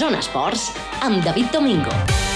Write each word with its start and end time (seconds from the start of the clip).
Zona 0.00 0.18
Esports 0.24 0.70
amb 1.04 1.20
David 1.26 1.52
Domingo. 1.52 2.29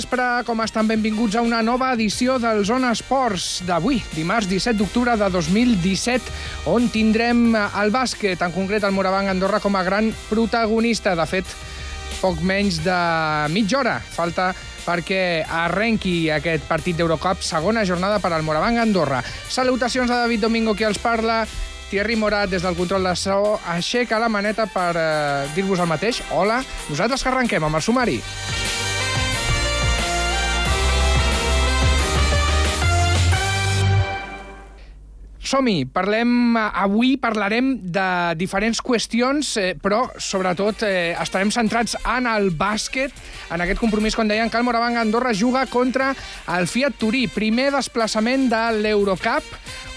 Vespre, 0.00 0.24
com 0.48 0.62
estan 0.64 0.88
benvinguts 0.88 1.36
a 1.36 1.42
una 1.44 1.58
nova 1.60 1.90
edició 1.92 2.38
del 2.40 2.62
Zona 2.64 2.94
Esports 2.94 3.60
d'avui, 3.68 3.98
dimarts 4.14 4.48
17 4.48 4.78
d'octubre 4.78 5.12
de 5.20 5.28
2017, 5.34 6.32
on 6.72 6.86
tindrem 6.88 7.52
el 7.52 7.92
bàsquet, 7.92 8.40
en 8.40 8.54
concret 8.54 8.86
el 8.86 8.94
Morabanc 8.96 9.28
Andorra 9.28 9.60
com 9.60 9.76
a 9.76 9.82
gran 9.84 10.08
protagonista. 10.30 11.12
De 11.18 11.26
fet, 11.28 11.52
poc 12.22 12.40
menys 12.40 12.80
de 12.84 12.96
mitja 13.52 13.80
hora 13.82 13.98
falta 14.00 14.54
perquè 14.86 15.42
arrenqui 15.44 16.30
aquest 16.32 16.64
partit 16.70 16.96
d'Eurocup, 16.96 17.44
segona 17.44 17.84
jornada 17.84 18.22
per 18.24 18.32
al 18.32 18.46
Morabanc 18.46 18.80
Andorra. 18.80 19.20
Salutacions 19.52 20.08
de 20.08 20.16
David 20.16 20.46
Domingo, 20.48 20.74
qui 20.78 20.88
els 20.88 21.02
parla, 21.02 21.42
Thierry 21.90 22.16
Morat, 22.16 22.48
des 22.48 22.64
del 22.64 22.78
control 22.78 23.04
de 23.04 23.14
so, 23.20 23.58
aixeca 23.68 24.22
la 24.22 24.32
maneta 24.32 24.64
per 24.70 24.94
eh, 24.96 25.46
dir-vos 25.58 25.84
el 25.84 25.92
mateix. 25.92 26.24
Hola, 26.32 26.62
nosaltres 26.88 27.20
que 27.20 27.34
arrenquem 27.34 27.68
amb 27.68 27.82
el 27.82 27.84
sumari. 27.84 28.20
Som-hi, 35.50 35.82
parlem, 35.90 36.54
avui 36.54 37.16
parlarem 37.18 37.72
de 37.82 38.06
diferents 38.38 38.78
qüestions, 38.86 39.48
eh, 39.58 39.72
però 39.74 40.04
sobretot 40.14 40.84
eh, 40.86 41.16
estarem 41.18 41.50
centrats 41.50 41.96
en 42.06 42.28
el 42.30 42.52
bàsquet, 42.54 43.10
en 43.50 43.64
aquest 43.64 43.80
compromís, 43.82 44.14
com 44.14 44.30
deien, 44.30 44.46
que 44.46 44.60
el 44.60 44.66
Morabanc 44.68 45.00
Andorra 45.00 45.34
juga 45.34 45.64
contra 45.66 46.12
el 46.54 46.70
Fiat 46.70 47.00
Turí, 47.02 47.24
primer 47.34 47.72
desplaçament 47.74 48.46
de 48.52 48.62
l'Eurocup, 48.78 49.48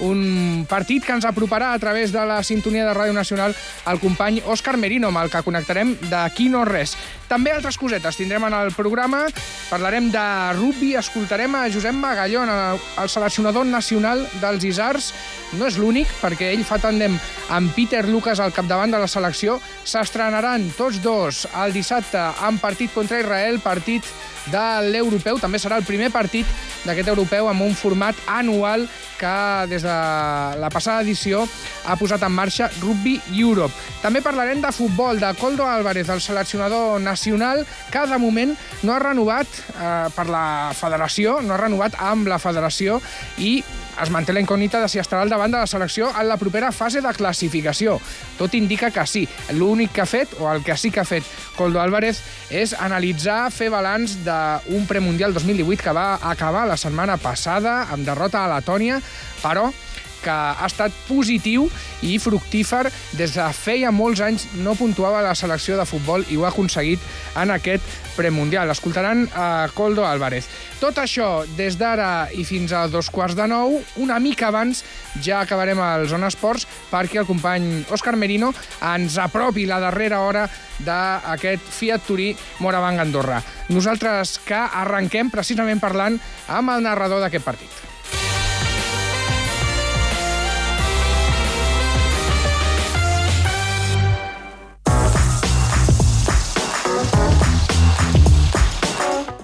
un 0.01 0.65
partit 0.65 1.05
que 1.05 1.13
ens 1.13 1.27
aproparà 1.29 1.75
a 1.75 1.79
través 1.79 2.09
de 2.15 2.23
la 2.25 2.39
sintonia 2.41 2.87
de 2.87 2.97
Ràdio 2.97 3.13
Nacional 3.13 3.53
el 3.91 4.01
company 4.01 4.41
Òscar 4.49 4.73
Merino, 4.81 5.13
amb 5.13 5.21
el 5.21 5.29
que 5.29 5.43
connectarem 5.45 5.93
d'aquí 6.09 6.49
no 6.49 6.65
res. 6.65 6.97
També 7.29 7.53
altres 7.53 7.77
cosetes 7.77 8.17
tindrem 8.17 8.49
en 8.49 8.57
el 8.57 8.73
programa, 8.73 9.27
parlarem 9.69 10.09
de 10.13 10.25
rugby, 10.57 10.95
escoltarem 10.97 11.61
a 11.61 11.67
Josep 11.69 11.93
Magallón, 11.93 12.49
el 12.49 13.09
seleccionador 13.09 13.69
nacional 13.69 14.25
dels 14.41 14.65
Isars, 14.73 15.13
no 15.57 15.67
és 15.69 15.77
l'únic, 15.77 16.09
perquè 16.21 16.51
ell 16.53 16.65
fa 16.67 16.79
tàndem 16.81 17.17
amb 17.53 17.73
Peter 17.75 18.03
Lucas 18.09 18.41
al 18.43 18.53
capdavant 18.55 18.91
de 18.93 18.99
la 19.01 19.09
selecció. 19.09 19.59
S'estrenaran 19.83 20.69
tots 20.77 21.01
dos 21.03 21.43
el 21.63 21.73
dissabte 21.75 22.21
en 22.47 22.59
partit 22.61 22.93
contra 22.93 23.19
Israel, 23.21 23.59
partit 23.63 24.07
de 24.51 24.65
l'europeu. 24.89 25.39
També 25.39 25.59
serà 25.61 25.79
el 25.79 25.87
primer 25.87 26.11
partit 26.11 26.47
d'aquest 26.83 27.13
europeu 27.13 27.49
amb 27.49 27.65
un 27.65 27.75
format 27.77 28.17
anual 28.27 28.87
que 29.23 29.67
des 29.71 29.83
de 29.85 29.95
la 30.59 30.69
passada 30.73 31.03
edició 31.05 31.45
ha 31.87 31.95
posat 31.99 32.25
en 32.27 32.33
marxa 32.35 32.69
Rugby 32.81 33.15
Europe. 33.31 33.71
També 34.03 34.21
parlarem 34.23 34.61
de 34.63 34.71
futbol, 34.75 35.19
de 35.21 35.31
Coldo 35.39 35.67
Álvarez, 35.67 36.09
el 36.11 36.21
seleccionador 36.21 36.99
nacional, 37.01 37.63
que 37.91 38.03
de 38.09 38.19
moment 38.19 38.55
no 38.83 38.93
ha 38.93 38.99
renovat 38.99 39.47
eh, 39.47 40.09
per 40.15 40.27
la 40.27 40.73
federació, 40.75 41.39
no 41.41 41.55
ha 41.55 41.61
renovat 41.61 41.95
amb 42.11 42.27
la 42.27 42.41
federació 42.41 42.99
i 43.39 43.61
es 44.01 44.09
manté 44.09 44.33
la 44.33 44.41
incògnita 44.41 44.81
de 44.81 44.89
si 44.89 44.99
estarà 45.01 45.21
al 45.23 45.31
davant 45.31 45.51
de 45.53 45.59
la 45.59 45.69
selecció 45.69 46.09
en 46.09 46.27
la 46.27 46.37
propera 46.41 46.71
fase 46.73 47.01
de 47.01 47.13
classificació. 47.13 47.99
Tot 48.39 48.55
indica 48.57 48.89
que 48.91 49.05
sí. 49.07 49.27
L'únic 49.53 49.93
que 49.93 50.01
ha 50.01 50.09
fet, 50.09 50.33
o 50.39 50.49
el 50.51 50.63
que 50.65 50.77
sí 50.77 50.91
que 50.91 51.03
ha 51.03 51.05
fet 51.05 51.27
Coldo 51.57 51.81
Álvarez, 51.81 52.23
és 52.49 52.73
analitzar, 52.73 53.51
fer 53.53 53.69
balanç 53.73 54.17
d'un 54.25 54.87
premundial 54.89 55.33
2018 55.35 55.83
que 55.83 55.93
va 55.95 56.07
acabar 56.31 56.65
la 56.67 56.77
setmana 56.77 57.19
passada 57.21 57.83
amb 57.93 58.05
derrota 58.07 58.43
a 58.43 58.49
Letònia, 58.55 58.99
però 59.41 59.71
que 60.23 60.31
ha 60.31 60.65
estat 60.65 60.95
positiu 61.07 61.67
i 62.03 62.15
fructífer 62.21 62.87
des 63.17 63.35
de 63.35 63.45
feia 63.55 63.91
molts 63.91 64.23
anys 64.23 64.47
no 64.63 64.77
puntuava 64.79 65.21
la 65.25 65.35
selecció 65.35 65.77
de 65.77 65.85
futbol 65.85 66.23
i 66.31 66.39
ho 66.39 66.47
ha 66.47 66.53
aconseguit 66.53 67.03
en 67.39 67.51
aquest 67.53 67.83
premundial. 68.15 68.71
Escoltaran 68.71 69.27
a 69.35 69.67
Coldo 69.75 70.07
Álvarez. 70.07 70.47
Tot 70.79 70.99
això 71.01 71.45
des 71.57 71.77
d'ara 71.79 72.29
i 72.35 72.43
fins 72.47 72.73
a 72.73 72.85
dos 72.91 73.09
quarts 73.13 73.35
de 73.35 73.47
nou, 73.47 73.79
una 74.03 74.19
mica 74.23 74.49
abans 74.49 74.83
ja 75.21 75.41
acabarem 75.41 75.79
al 75.79 76.07
Zona 76.11 76.31
Esports 76.31 76.67
perquè 76.91 77.21
el 77.21 77.29
company 77.29 77.85
Òscar 77.91 78.15
Merino 78.19 78.53
ens 78.81 79.17
apropi 79.21 79.67
la 79.67 79.81
darrera 79.83 80.23
hora 80.27 80.47
d'aquest 80.83 81.71
Fiat 81.79 82.05
Turí 82.07 82.33
Morabanc 82.63 83.03
Andorra. 83.03 83.41
Nosaltres 83.69 84.37
que 84.43 84.59
arrenquem 84.59 85.31
precisament 85.31 85.81
parlant 85.83 86.19
amb 86.47 86.75
el 86.75 86.87
narrador 86.87 87.23
d'aquest 87.23 87.45
partit. 87.45 87.92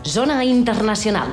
Zona 0.09 0.43
Internacional. 0.43 1.29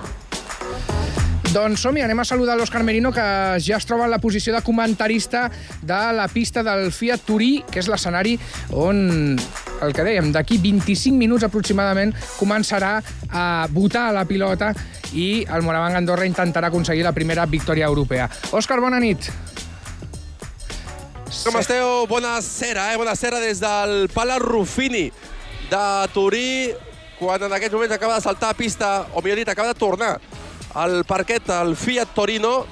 Doncs 1.49 1.81
som-hi, 1.81 2.03
anem 2.05 2.19
a 2.21 2.25
saludar 2.29 2.59
l'Òscar 2.59 2.83
Merino, 2.85 3.09
que 3.15 3.25
ja 3.65 3.79
es 3.79 3.87
troba 3.89 4.05
en 4.05 4.11
la 4.13 4.19
posició 4.21 4.53
de 4.53 4.61
comentarista 4.61 5.47
de 5.81 6.01
la 6.13 6.27
pista 6.29 6.61
del 6.67 6.91
Fiat 6.93 7.25
Turí, 7.25 7.63
que 7.71 7.81
és 7.81 7.89
l'escenari 7.89 8.35
on, 8.77 9.39
el 9.81 9.95
que 9.97 10.05
dèiem, 10.05 10.29
d'aquí 10.35 10.59
25 10.61 11.17
minuts 11.17 11.47
aproximadament 11.49 12.13
començarà 12.37 12.99
a 13.33 13.47
votar 13.73 14.11
la 14.13 14.27
pilota 14.29 14.75
i 15.17 15.47
el 15.49 15.65
Morabanc 15.65 15.97
Andorra 15.97 16.29
intentarà 16.29 16.69
aconseguir 16.69 17.07
la 17.07 17.15
primera 17.17 17.47
victòria 17.49 17.89
europea. 17.89 18.29
Òscar, 18.53 18.83
bona 18.85 19.01
nit. 19.01 19.31
Com 21.47 21.57
esteu? 21.63 22.05
Bona 22.11 22.37
cera, 22.45 22.91
eh? 22.93 23.01
Bona 23.01 23.17
cera 23.17 23.41
des 23.41 23.65
del 23.65 24.11
Pala 24.13 24.37
Ruffini 24.43 25.07
de 25.71 25.87
Turí, 26.13 26.75
quan 27.19 27.43
en 27.43 27.53
aquests 27.53 27.75
moments 27.75 27.95
acaba 27.95 28.17
de 28.17 28.25
saltar 28.25 28.51
a 28.51 28.59
pista, 28.59 29.07
o 29.15 29.23
millor 29.23 29.41
dit, 29.41 29.49
acaba 29.49 29.73
de 29.73 29.79
tornar 29.79 30.17
al 30.77 31.05
parquet 31.09 31.49
el 31.49 31.77
Fiat 31.77 32.13
Torino, 32.15 32.67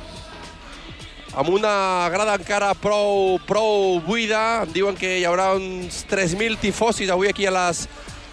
amb 1.34 1.48
una 1.50 2.08
grada 2.12 2.36
encara 2.38 2.74
prou, 2.78 3.38
prou 3.48 3.98
buida. 4.04 4.62
Em 4.66 4.74
diuen 4.74 4.98
que 4.98 5.16
hi 5.18 5.24
haurà 5.26 5.54
uns 5.56 6.04
3.000 6.10 6.60
tifosis 6.62 7.10
avui 7.10 7.30
aquí 7.30 7.48
a 7.48 7.54
les, 7.54 7.86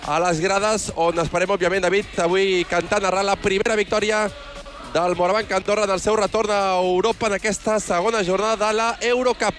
a 0.06 0.20
les 0.28 0.42
grades, 0.44 0.92
on 0.96 1.18
esperem, 1.24 1.56
òbviament, 1.56 1.88
David, 1.88 2.12
avui 2.22 2.66
cantar, 2.70 3.02
narrar 3.02 3.24
la 3.26 3.38
primera 3.40 3.80
victòria 3.80 4.28
del 4.94 5.16
Morabanc 5.16 5.52
Andorra 5.56 5.88
del 5.88 6.04
seu 6.04 6.18
retorn 6.20 6.52
a 6.52 6.76
Europa 6.76 7.30
en 7.32 7.38
aquesta 7.40 7.80
segona 7.80 8.26
jornada 8.28 8.68
de 8.68 8.74
la 8.76 8.90
Eurocup. 9.00 9.56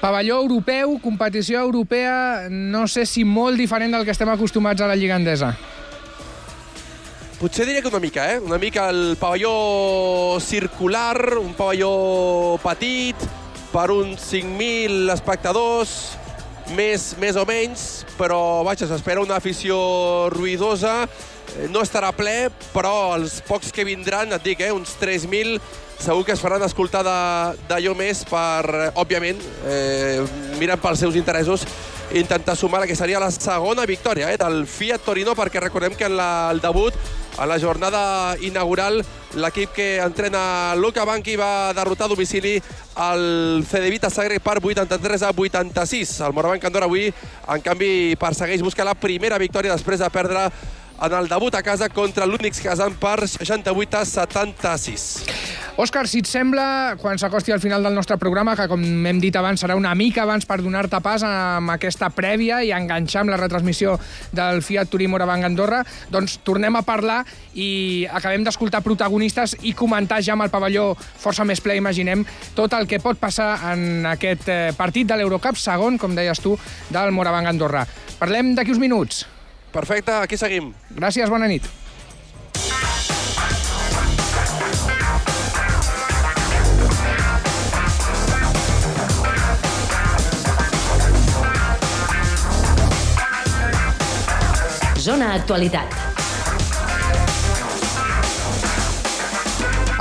Pavelló 0.00 0.40
europeu, 0.42 0.98
competició 1.00 1.62
europea, 1.62 2.48
no 2.50 2.86
sé 2.86 3.06
si 3.06 3.24
molt 3.24 3.56
diferent 3.56 3.94
del 3.94 4.04
que 4.04 4.12
estem 4.12 4.28
acostumats 4.28 4.82
a 4.82 4.90
la 4.90 4.98
Lliga 4.98 5.16
Endesa. 5.16 5.54
Potser 7.36 7.66
diria 7.66 7.82
que 7.82 7.88
una 7.88 8.00
mica, 8.00 8.32
eh? 8.32 8.38
Una 8.40 8.56
mica 8.56 8.88
el 8.88 9.18
pavelló 9.20 10.40
circular, 10.40 11.36
un 11.36 11.52
pavelló 11.52 12.56
petit, 12.62 13.16
per 13.68 13.90
uns 13.92 14.22
5.000 14.32 15.12
espectadors, 15.12 15.90
més, 16.72 17.10
més 17.20 17.36
o 17.36 17.44
menys, 17.44 18.06
però 18.16 18.62
vaja, 18.64 18.88
s'espera 18.88 19.20
una 19.20 19.36
afició 19.36 20.30
ruïdosa. 20.32 21.02
No 21.68 21.82
estarà 21.84 22.08
ple, 22.16 22.48
però 22.72 23.12
els 23.18 23.42
pocs 23.44 23.68
que 23.68 23.84
vindran, 23.84 24.32
et 24.32 24.46
dic, 24.46 24.64
eh, 24.64 24.72
uns 24.72 24.96
3.000, 24.96 25.60
segur 26.00 26.24
que 26.24 26.32
es 26.32 26.40
faran 26.40 26.64
escoltar 26.64 27.04
d'allò 27.04 27.92
més 28.00 28.24
per, 28.32 28.94
òbviament, 28.96 29.44
eh, 29.68 30.24
mirant 30.56 30.80
pels 30.80 31.04
seus 31.04 31.20
interessos, 31.20 31.68
intentar 32.12 32.56
sumar 32.56 32.80
la 32.80 32.86
que 32.86 32.96
seria 32.96 33.20
la 33.20 33.30
segona 33.30 33.86
victòria 33.86 34.32
eh, 34.32 34.38
del 34.38 34.66
Fiat 34.66 35.02
Torino, 35.04 35.34
perquè 35.34 35.60
recordem 35.60 35.94
que 35.96 36.06
en 36.06 36.16
la, 36.16 36.50
el 36.52 36.60
debut, 36.60 36.94
a 37.36 37.46
la 37.46 37.58
jornada 37.60 38.36
inaugural, 38.40 39.02
l'equip 39.36 39.74
que 39.76 39.88
entrena 40.00 40.74
Luca 40.78 41.04
Banqui 41.04 41.36
va 41.36 41.74
derrotar 41.76 42.06
a 42.06 42.14
domicili 42.14 42.54
el 43.10 43.64
Cedevita 43.68 44.08
Sagre 44.10 44.40
per 44.40 44.58
83 44.62 45.26
a 45.26 45.34
86. 45.34 46.16
El 46.28 46.32
Morabanc 46.32 46.64
Andorra 46.64 46.88
avui, 46.88 47.10
en 47.10 47.60
canvi, 47.60 48.16
persegueix 48.20 48.64
buscar 48.64 48.88
la 48.88 48.96
primera 48.96 49.38
victòria 49.42 49.74
després 49.74 50.00
de 50.00 50.10
perdre 50.10 50.48
en 50.96 51.12
el 51.12 51.28
debut 51.28 51.54
a 51.54 51.62
casa 51.62 51.90
contra 51.92 52.26
l'Únix 52.26 52.62
Kazan 52.64 52.96
per 53.00 53.28
68 53.28 54.00
a 54.00 54.04
76. 54.04 55.55
Òscar, 55.76 56.06
si 56.08 56.22
et 56.22 56.28
sembla, 56.28 56.96
quan 56.96 57.18
s'acosti 57.20 57.52
al 57.52 57.60
final 57.60 57.82
del 57.84 57.92
nostre 57.92 58.16
programa, 58.16 58.54
que 58.56 58.64
com 58.64 58.80
hem 58.80 59.18
dit 59.20 59.34
abans 59.36 59.60
serà 59.60 59.74
una 59.76 59.90
mica 59.92 60.22
abans 60.22 60.48
per 60.48 60.56
donar-te 60.64 61.02
pas 61.04 61.20
amb 61.28 61.74
aquesta 61.74 62.08
prèvia 62.16 62.62
i 62.64 62.72
enganxar 62.72 63.20
amb 63.20 63.34
la 63.34 63.36
retransmissió 63.42 63.98
del 64.32 64.62
Fiat 64.64 64.88
Turí 64.88 65.04
Moravang 65.04 65.44
Andorra, 65.44 65.82
doncs 66.08 66.38
tornem 66.48 66.80
a 66.80 66.84
parlar 66.86 67.18
i 67.52 68.08
acabem 68.08 68.48
d'escoltar 68.48 68.80
protagonistes 68.80 69.58
i 69.68 69.76
comentar 69.76 70.22
ja 70.24 70.32
amb 70.32 70.48
el 70.48 70.54
pavelló 70.54 70.94
força 70.96 71.44
més 71.44 71.60
ple, 71.60 71.76
imaginem, 71.76 72.24
tot 72.56 72.72
el 72.72 72.88
que 72.88 73.04
pot 73.04 73.20
passar 73.20 73.52
en 73.74 74.08
aquest 74.16 74.48
eh, 74.48 74.60
partit 74.80 75.12
de 75.12 75.20
l'Eurocup, 75.20 75.60
segon, 75.60 76.00
com 76.00 76.16
deies 76.16 76.40
tu, 76.40 76.56
del 76.88 77.12
Moravang 77.12 77.52
Andorra. 77.52 77.84
Parlem 78.16 78.54
d'aquí 78.56 78.72
uns 78.72 78.80
minuts. 78.80 79.26
Perfecte, 79.76 80.22
aquí 80.24 80.40
seguim. 80.40 80.72
Gràcies, 80.96 81.28
bona 81.28 81.52
nit. 81.52 81.68
Zona 95.06 95.26
Actualitat. 95.36 95.92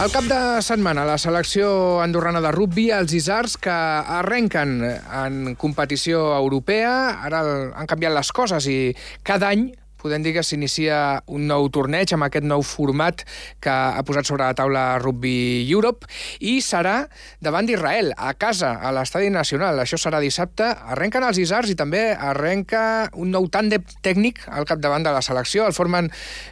Al 0.02 0.10
cap 0.10 0.26
de 0.26 0.40
setmana, 0.66 1.04
la 1.06 1.20
selecció 1.22 1.68
andorrana 2.02 2.42
de 2.42 2.50
rugby, 2.56 2.88
els 2.90 3.14
Isars, 3.14 3.54
que 3.62 3.70
arrenquen 3.70 4.80
en 4.82 5.54
competició 5.62 6.32
europea, 6.40 7.22
ara 7.30 7.44
han 7.78 7.92
canviat 7.92 8.18
les 8.18 8.34
coses 8.34 8.66
i 8.66 8.80
cada 9.22 9.54
any 9.54 9.68
podem 10.06 10.22
dir 10.22 10.36
que 10.36 10.44
s'inicia 10.46 11.24
un 11.34 11.48
nou 11.50 11.66
torneig 11.74 12.12
amb 12.14 12.28
aquest 12.28 12.46
nou 12.46 12.62
format 12.62 13.24
que 13.64 13.74
ha 13.74 14.04
posat 14.06 14.30
sobre 14.30 14.46
la 14.46 14.54
taula 14.58 14.84
Rugby 15.02 15.66
Europe 15.66 16.06
i 16.46 16.60
serà 16.62 17.08
davant 17.42 17.66
d'Israel, 17.66 18.12
a 18.14 18.36
casa, 18.38 18.76
a 18.78 18.92
l'Estadi 18.94 19.32
Nacional. 19.34 19.82
Això 19.82 19.98
serà 19.98 20.20
dissabte. 20.22 20.68
Arrenquen 20.94 21.26
els 21.26 21.40
Isars 21.42 21.72
i 21.74 21.78
també 21.80 22.04
arrenca 22.14 22.84
un 23.18 23.34
nou 23.34 23.50
tàndem 23.50 23.82
tècnic 24.06 24.44
al 24.46 24.68
capdavant 24.70 25.06
de 25.06 25.16
la 25.16 25.24
selecció. 25.26 25.66
El 25.66 25.74
formen 25.74 26.12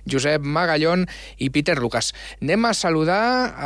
Josep 0.10 0.42
Magallón 0.42 1.06
i 1.38 1.52
Peter 1.54 1.78
Lucas. 1.78 2.10
Anem 2.42 2.66
a 2.66 2.74
saludar 2.74 3.22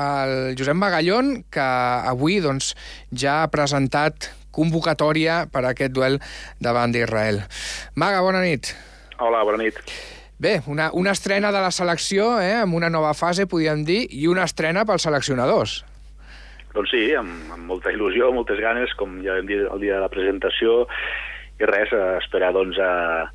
el 0.08 0.36
Josep 0.60 0.76
Magallón, 0.76 1.46
que 1.48 1.64
avui 1.64 2.42
doncs, 2.44 2.74
ja 3.16 3.44
ha 3.44 3.54
presentat 3.54 4.34
convocatòria 4.52 5.46
per 5.54 5.64
a 5.64 5.72
aquest 5.72 5.96
duel 5.96 6.20
davant 6.60 6.92
d'Israel. 6.92 7.44
Maga, 7.96 8.26
bona 8.26 8.44
nit. 8.44 8.74
Hola, 9.20 9.44
bona 9.44 9.58
nit. 9.64 9.80
Bé, 10.38 10.60
una, 10.70 10.92
una 10.94 11.12
estrena 11.16 11.50
de 11.52 11.62
la 11.64 11.72
selecció, 11.74 12.36
eh, 12.38 12.54
amb 12.62 12.78
una 12.78 12.92
nova 12.94 13.16
fase, 13.18 13.48
podríem 13.50 13.82
dir, 13.88 14.04
i 14.14 14.28
una 14.30 14.46
estrena 14.46 14.84
pels 14.86 15.08
seleccionadors. 15.08 15.80
Doncs 16.76 16.94
sí, 16.94 17.02
amb, 17.18 17.48
amb 17.56 17.66
molta 17.66 17.90
il·lusió, 17.90 18.30
moltes 18.36 18.62
ganes, 18.62 18.94
com 19.00 19.18
ja 19.26 19.40
vam 19.40 19.50
dir 19.50 19.64
el 19.66 19.82
dia 19.82 19.96
de 19.98 20.04
la 20.04 20.12
presentació, 20.14 20.84
i 21.58 21.66
res, 21.66 21.90
a 21.90 22.20
esperar 22.22 22.52
doncs, 22.54 22.78
a, 22.78 23.26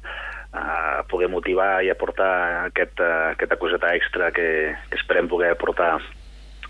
a 0.55 1.03
poder 1.11 1.27
motivar 1.33 1.81
i 1.83 1.91
aportar 1.91 2.33
aquest, 2.69 3.03
aquesta 3.35 3.59
coseta 3.59 3.91
extra 3.99 4.31
que, 4.31 4.47
que 4.93 5.01
esperem 5.01 5.27
poder 5.33 5.57
aportar 5.57 5.97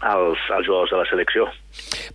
als, 0.02 0.38
als 0.50 0.66
jugadors 0.66 0.90
de 0.90 0.98
la 0.98 1.06
selecció. 1.06 1.46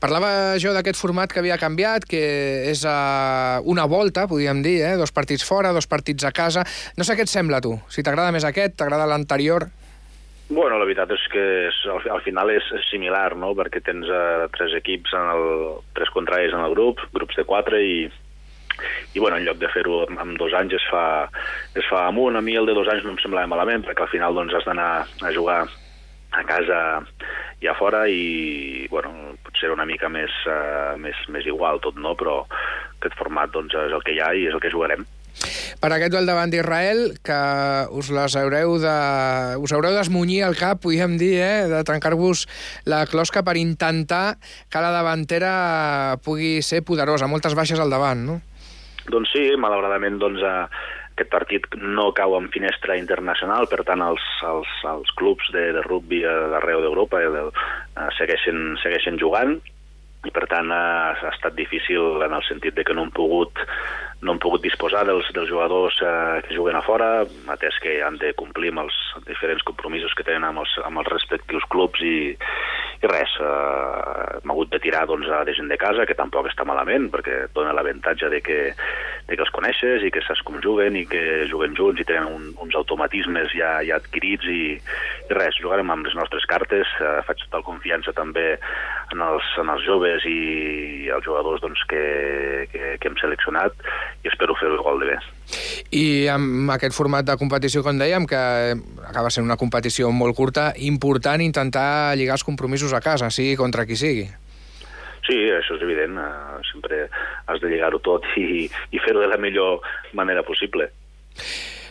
Parlava 0.03 0.59
jo 0.61 0.73
d'aquest 0.75 0.99
format 0.99 1.31
que 1.31 1.39
havia 1.41 1.57
canviat, 1.57 2.05
que 2.05 2.21
és 2.69 2.83
uh, 2.85 3.63
una 3.65 3.87
volta, 3.89 4.27
podríem 4.27 4.61
dir, 4.65 4.81
eh? 4.83 4.95
dos 4.99 5.15
partits 5.15 5.47
fora, 5.47 5.73
dos 5.73 5.87
partits 5.87 6.27
a 6.27 6.33
casa. 6.35 6.67
No 6.99 7.07
sé 7.07 7.15
què 7.17 7.25
et 7.25 7.31
sembla, 7.31 7.63
tu? 7.63 7.77
Si 7.89 8.03
t'agrada 8.03 8.35
més 8.35 8.47
aquest, 8.47 8.77
t'agrada 8.77 9.09
l'anterior... 9.09 9.69
Bueno, 10.47 10.77
la 10.79 10.85
veritat 10.87 11.09
és 11.11 11.23
que 11.27 11.41
és, 11.67 11.77
al, 11.91 12.05
al 12.07 12.21
final 12.23 12.47
és 12.53 12.63
similar, 12.87 13.33
no?, 13.35 13.49
perquè 13.57 13.81
tens 13.83 14.07
uh, 14.07 14.45
tres 14.53 14.77
equips, 14.77 15.11
en 15.17 15.33
el, 15.33 15.49
tres 15.97 16.11
contraris 16.15 16.55
en 16.55 16.63
el 16.63 16.71
grup, 16.71 17.01
grups 17.11 17.35
de 17.35 17.43
quatre, 17.43 17.81
i, 17.83 18.05
i 19.11 19.19
bueno, 19.19 19.35
en 19.35 19.43
lloc 19.43 19.59
de 19.59 19.67
fer-ho 19.73 20.05
amb, 20.05 20.21
amb 20.23 20.39
dos 20.39 20.55
anys 20.55 20.77
es 20.77 20.85
fa, 20.87 21.03
es 21.75 21.83
fa 21.91 22.05
amb 22.07 22.23
un. 22.23 22.39
A 22.39 22.43
mi 22.45 22.55
el 22.55 22.69
de 22.69 22.77
dos 22.77 22.87
anys 22.93 23.03
no 23.03 23.11
em 23.17 23.19
semblava 23.19 23.51
malament, 23.51 23.83
perquè 23.89 24.05
al 24.05 24.13
final 24.13 24.39
doncs, 24.39 24.55
has 24.55 24.69
d'anar 24.69 24.91
a 25.03 25.33
jugar 25.35 25.65
a 26.31 26.44
casa 26.47 26.79
i 27.62 27.68
a 27.68 27.75
fora 27.77 28.06
i 28.09 28.88
bueno, 28.91 29.13
potser 29.45 29.71
una 29.74 29.85
mica 29.88 30.09
més, 30.09 30.33
uh, 30.45 30.97
més, 31.01 31.18
més 31.33 31.47
igual 31.50 31.81
tot, 31.81 31.97
no? 31.97 32.13
però 32.19 32.44
aquest 33.00 33.18
format 33.18 33.53
doncs, 33.53 33.74
és 33.74 33.94
el 33.94 34.03
que 34.06 34.18
hi 34.18 34.21
ha 34.21 34.33
i 34.35 34.50
és 34.50 34.57
el 34.57 34.63
que 34.63 34.74
jugarem. 34.74 35.06
Per 35.77 35.89
aquest 35.94 36.09
duel 36.13 36.25
davant 36.25 36.50
d'Israel, 36.50 37.19
que 37.25 37.38
us 37.94 38.09
les 38.13 38.35
haureu 38.39 38.77
de... 38.81 38.95
us 39.62 39.74
haureu 39.75 39.94
d'esmunyir 39.94 40.41
el 40.47 40.57
cap, 40.57 40.81
podríem 40.81 41.18
dir, 41.21 41.35
eh? 41.45 41.68
de 41.69 41.83
trencar-vos 41.85 42.47
la 42.89 43.03
closca 43.09 43.44
per 43.45 43.57
intentar 43.62 44.39
que 44.73 44.81
la 44.81 44.89
davantera 44.95 45.53
pugui 46.25 46.57
ser 46.65 46.81
poderosa, 46.88 47.30
moltes 47.30 47.57
baixes 47.57 47.81
al 47.81 47.94
davant, 47.94 48.25
no? 48.31 48.39
Doncs 49.07 49.31
sí, 49.31 49.44
malauradament 49.62 50.18
doncs, 50.19 50.41
eh, 50.41 50.96
aquest 51.17 51.33
partit 51.33 51.65
no 51.81 52.11
cau 52.13 52.35
en 52.37 52.51
finestra 52.53 52.95
internacional, 52.99 53.65
per 53.71 53.81
tant 53.87 54.03
els, 54.05 54.21
els, 54.45 54.69
els 54.85 55.13
clubs 55.17 55.49
de, 55.53 55.71
de 55.73 55.81
rugby 55.87 56.21
d'arreu 56.21 56.83
d'Europa 56.85 57.23
eh, 57.25 57.47
segueixen, 58.19 58.77
segueixen 58.83 59.17
jugant. 59.17 59.57
I 60.25 60.33
per 60.33 60.45
tant 60.49 60.69
ha, 60.73 61.13
ha 61.13 61.31
estat 61.31 61.55
difícil 61.57 62.21
en 62.25 62.33
el 62.35 62.43
sentit 62.45 62.75
de 62.77 62.83
que 62.85 62.93
no 62.93 63.05
han 63.07 63.13
pogut 63.15 63.65
no 64.21 64.33
han 64.33 64.41
pogut 64.41 64.63
disposar 64.63 65.03
dels, 65.05 65.27
dels 65.33 65.49
jugadors 65.49 65.99
eh, 66.01 66.41
que 66.45 66.55
juguen 66.57 66.77
a 66.77 66.81
fora, 66.85 67.09
atès 67.53 67.77
que 67.83 67.99
han 68.01 68.17
de 68.21 68.31
complir 68.37 68.71
amb 68.73 68.87
els 68.87 68.97
diferents 69.27 69.61
compromisos 69.65 70.15
que 70.17 70.25
tenen 70.25 70.47
amb 70.47 70.63
els, 70.63 70.73
amb 70.85 71.01
els 71.03 71.11
respectius 71.13 71.65
clubs 71.69 72.01
i, 72.01 72.33
i 72.97 73.09
res, 73.09 73.33
eh, 73.44 74.39
hem 74.41 74.53
hagut 74.53 74.71
de 74.73 74.79
tirar 74.81 75.05
doncs, 75.09 75.27
a 75.29 75.44
de 75.45 75.53
gent 75.53 75.69
de 75.69 75.77
casa, 75.77 76.05
que 76.09 76.17
tampoc 76.17 76.49
està 76.49 76.65
malament, 76.65 77.09
perquè 77.13 77.44
dona 77.53 77.75
l'avantatge 77.77 78.31
de, 78.33 78.41
que, 78.41 78.57
de 79.27 79.38
que 79.38 79.45
els 79.45 79.53
coneixes 79.53 80.05
i 80.07 80.11
que 80.13 80.23
saps 80.25 80.41
com 80.47 80.57
juguen 80.63 80.97
i 80.97 81.05
que 81.09 81.45
juguen 81.51 81.77
junts 81.77 82.01
i 82.01 82.07
tenen 82.09 82.31
un, 82.33 82.49
uns 82.63 82.77
automatismes 82.79 83.53
ja, 83.53 83.77
ja 83.85 84.01
adquirits 84.01 84.49
i, 84.49 84.61
i 85.29 85.38
res, 85.38 85.61
jugarem 85.61 85.94
amb 85.94 86.09
les 86.09 86.17
nostres 86.17 86.49
cartes, 86.49 86.89
eh, 86.97 87.17
faig 87.29 87.45
total 87.45 87.67
confiança 87.69 88.15
també 88.17 88.55
en 89.13 89.25
els, 89.29 89.53
en 89.61 89.73
els 89.73 89.85
joves 89.85 90.25
i 90.25 91.09
els 91.13 91.25
jugadors 91.25 91.61
doncs, 91.61 91.85
que, 91.91 92.05
que, 92.73 92.95
que 92.97 93.11
hem 93.11 93.19
seleccionat 93.21 93.77
i 94.23 94.33
espero 94.33 94.57
fer-ho 94.57 94.81
igual 94.81 95.05
de 95.05 95.13
bé. 95.13 95.19
I 95.95 96.27
amb 96.31 96.71
aquest 96.73 96.95
format 96.95 97.27
de 97.27 97.38
competició, 97.39 97.83
com 97.85 97.99
dèiem, 97.99 98.27
que 98.27 98.41
acaba 99.07 99.31
sent 99.33 99.47
una 99.47 99.57
competició 99.59 100.11
molt 100.11 100.35
curta, 100.35 100.71
important 100.89 101.44
intentar 101.44 102.15
lligar 102.19 102.35
els 102.38 102.45
compromisos 102.47 102.94
a 102.94 103.01
casa, 103.01 103.31
sigui 103.31 103.55
contra 103.59 103.88
qui 103.88 103.95
sigui. 103.99 104.27
Sí, 105.27 105.35
això 105.51 105.75
és 105.75 105.83
evident. 105.83 106.15
Uh, 106.19 106.59
sempre 106.71 107.07
has 107.47 107.59
de 107.63 107.71
lligar-ho 107.71 107.99
tot 108.03 108.27
i, 108.39 108.67
i 108.67 109.01
fer-ho 109.03 109.23
de 109.23 109.31
la 109.31 109.39
millor 109.41 109.83
manera 110.15 110.44
possible. 110.47 110.89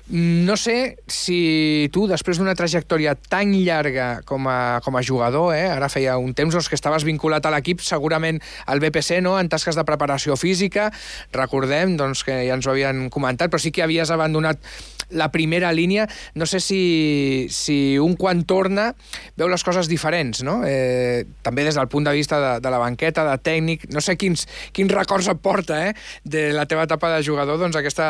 No 0.08 0.54
sé 0.54 0.98
si 1.10 1.88
tu, 1.90 2.04
després 2.06 2.38
d'una 2.38 2.54
trajectòria 2.54 3.16
tan 3.18 3.50
llarga 3.58 4.20
com 4.28 4.46
a, 4.46 4.78
com 4.84 4.94
a 4.94 5.02
jugador, 5.02 5.50
eh, 5.56 5.64
ara 5.66 5.88
feia 5.90 6.14
un 6.22 6.30
temps 6.30 6.54
doncs, 6.54 6.68
que 6.70 6.78
estaves 6.78 7.02
vinculat 7.02 7.42
a 7.42 7.50
l'equip, 7.50 7.82
segurament 7.82 8.38
al 8.70 8.78
BPC, 8.78 9.18
no? 9.26 9.34
en 9.40 9.50
tasques 9.50 9.74
de 9.74 9.82
preparació 9.88 10.38
física, 10.38 10.92
recordem 11.34 11.96
doncs, 11.98 12.22
que 12.22 12.38
ja 12.46 12.54
ens 12.54 12.68
ho 12.68 12.74
havien 12.76 13.08
comentat, 13.10 13.50
però 13.50 13.58
sí 13.58 13.74
que 13.74 13.82
havies 13.82 14.14
abandonat 14.14 14.62
la 15.10 15.30
primera 15.32 15.72
línia. 15.72 16.06
No 16.34 16.46
sé 16.46 16.60
si, 16.60 17.46
si 17.50 17.98
un 17.98 18.16
quan 18.16 18.44
torna 18.44 18.92
veu 19.36 19.48
les 19.52 19.64
coses 19.64 19.88
diferents, 19.88 20.42
no? 20.46 20.60
Eh, 20.66 21.24
també 21.46 21.66
des 21.66 21.78
del 21.78 21.88
punt 21.92 22.06
de 22.06 22.14
vista 22.16 22.40
de, 22.42 22.52
de 22.64 22.72
la 22.72 22.82
banqueta, 22.82 23.26
de 23.28 23.38
tècnic, 23.38 23.88
no 23.94 24.02
sé 24.04 24.16
quins, 24.20 24.46
quins 24.72 24.92
records 24.92 25.30
et 25.32 25.40
porta 25.42 25.82
eh, 25.88 25.94
de 26.24 26.50
la 26.56 26.66
teva 26.66 26.86
etapa 26.88 27.12
de 27.14 27.24
jugador, 27.26 27.60
doncs 27.62 27.78
aquesta, 27.78 28.06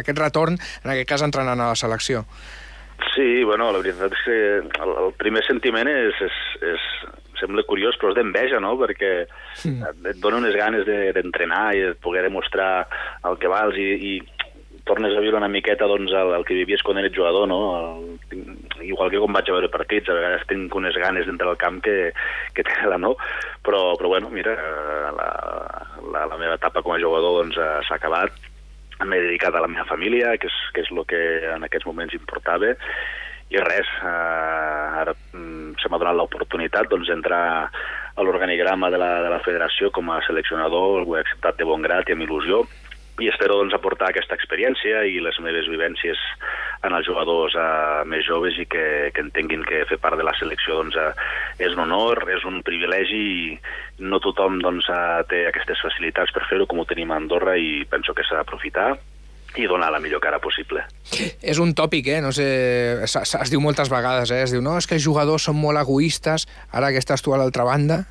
aquest 0.00 0.18
retorn, 0.18 0.58
en 0.84 0.94
aquest 0.94 1.08
cas 1.08 1.26
entrenant 1.26 1.60
a 1.60 1.72
la 1.72 1.78
selecció. 1.78 2.26
Sí, 3.14 3.42
bueno, 3.44 3.70
la 3.72 3.80
veritat 3.80 4.12
és 4.12 4.26
que 4.26 4.36
el, 4.60 4.90
el 5.06 5.14
primer 5.18 5.42
sentiment 5.46 5.88
és, 5.88 6.18
és, 6.26 6.36
és, 6.74 6.88
sembla 7.40 7.64
curiós, 7.68 7.96
però 7.98 8.12
és 8.12 8.18
d'enveja, 8.18 8.60
no?, 8.62 8.74
perquè 8.80 9.12
mm. 9.24 10.10
et 10.12 10.20
dona 10.20 10.42
unes 10.42 10.56
ganes 10.56 10.84
d'entrenar 10.86 11.70
de, 11.72 11.78
i 11.78 11.86
de 11.88 11.94
poder 12.04 12.26
demostrar 12.28 12.84
el 13.26 13.40
que 13.40 13.50
vals 13.50 13.78
i, 13.80 13.88
i 13.96 14.12
tornes 14.90 15.14
a 15.14 15.22
viure 15.22 15.38
una 15.38 15.48
miqueta 15.52 15.86
doncs, 15.86 16.10
el, 16.10 16.34
el 16.34 16.44
que 16.48 16.58
vivies 16.58 16.82
quan 16.82 16.98
eres 16.98 17.14
jugador, 17.14 17.46
no? 17.48 17.60
El, 17.78 18.50
igual 18.82 19.12
que 19.12 19.20
quan 19.22 19.36
vaig 19.36 19.50
a 19.50 19.56
veure 19.56 19.70
partits, 19.70 20.10
a 20.10 20.16
vegades 20.18 20.46
tinc 20.50 20.74
unes 20.74 20.98
ganes 20.98 21.28
d'entrar 21.28 21.52
al 21.52 21.60
camp 21.60 21.78
que, 21.84 22.10
que 22.56 22.66
tela, 22.66 22.98
no? 22.98 23.14
Però, 23.66 23.94
però 24.00 24.10
bueno, 24.16 24.32
mira, 24.34 24.56
la, 25.14 25.30
la, 26.10 26.26
la 26.32 26.40
meva 26.40 26.58
etapa 26.58 26.82
com 26.82 26.96
a 26.96 27.00
jugador 27.02 27.38
doncs, 27.44 27.60
s'ha 27.86 28.00
acabat, 28.00 28.34
m'he 29.06 29.22
dedicat 29.22 29.54
a 29.54 29.62
la 29.62 29.70
meva 29.70 29.86
família, 29.88 30.34
que 30.42 30.50
és, 30.50 30.58
que 30.74 30.84
és 30.84 30.92
el 30.92 31.04
que 31.08 31.22
en 31.54 31.64
aquests 31.66 31.88
moments 31.88 32.16
importava, 32.18 32.74
i 33.50 33.58
res, 33.58 33.88
eh, 34.06 35.00
ara 35.00 35.14
mm, 35.14 35.78
se 35.82 35.90
m'ha 35.90 35.98
donat 35.98 36.18
l'oportunitat 36.18 36.90
doncs, 36.90 37.08
d'entrar 37.10 37.42
a 37.66 38.26
l'organigrama 38.26 38.90
de, 38.90 38.98
la, 39.00 39.10
de 39.24 39.32
la 39.32 39.40
federació 39.46 39.90
com 39.94 40.10
a 40.10 40.20
seleccionador, 40.26 41.02
ho 41.06 41.16
he 41.16 41.22
acceptat 41.22 41.58
de 41.58 41.66
bon 41.66 41.82
grat 41.82 42.10
i 42.10 42.14
amb 42.14 42.26
il·lusió, 42.26 42.62
i 43.20 43.28
espero 43.28 43.58
doncs, 43.60 43.74
aportar 43.76 44.10
aquesta 44.10 44.36
experiència 44.38 45.04
i 45.08 45.20
les 45.22 45.38
meves 45.44 45.68
vivències 45.70 46.20
en 46.86 46.96
els 46.96 47.06
jugadors 47.06 47.56
eh, 47.58 48.02
més 48.08 48.24
joves 48.26 48.56
i 48.60 48.66
que, 48.70 48.84
que 49.14 49.24
entenguin 49.24 49.64
que 49.68 49.84
fer 49.90 50.00
part 50.00 50.16
de 50.16 50.26
la 50.26 50.34
selecció 50.38 50.80
doncs, 50.80 50.96
eh, 50.96 51.12
és 51.66 51.76
un 51.76 51.84
honor, 51.84 52.24
és 52.32 52.46
un 52.48 52.62
privilegi 52.66 53.20
i 53.20 53.58
no 54.00 54.20
tothom 54.24 54.60
doncs, 54.64 54.88
eh, 54.88 55.22
té 55.30 55.44
aquestes 55.48 55.82
facilitats 55.84 56.32
per 56.36 56.46
fer-ho 56.48 56.68
com 56.70 56.80
ho 56.80 56.88
tenim 56.88 57.12
a 57.12 57.20
Andorra 57.20 57.56
i 57.60 57.84
penso 57.90 58.16
que 58.16 58.24
s'ha 58.26 58.40
d'aprofitar 58.40 58.94
i 59.58 59.66
donar 59.66 59.90
la 59.90 59.98
millor 59.98 60.20
cara 60.22 60.38
possible. 60.42 60.84
És 61.42 61.58
un 61.58 61.72
tòpic, 61.74 62.06
eh? 62.12 62.20
No 62.22 62.30
sé, 62.34 62.46
es, 63.02 63.16
es 63.18 63.50
diu 63.50 63.62
moltes 63.62 63.90
vegades, 63.90 64.30
eh? 64.30 64.44
Es 64.46 64.54
diu, 64.54 64.62
no, 64.62 64.76
és 64.78 64.86
que 64.86 64.96
els 64.98 65.04
jugadors 65.04 65.48
són 65.48 65.58
molt 65.58 65.80
egoistes, 65.80 66.46
ara 66.76 66.92
que 66.94 67.02
estàs 67.02 67.24
tu 67.24 67.34
a 67.34 67.40
l'altra 67.40 67.66
banda, 67.66 68.04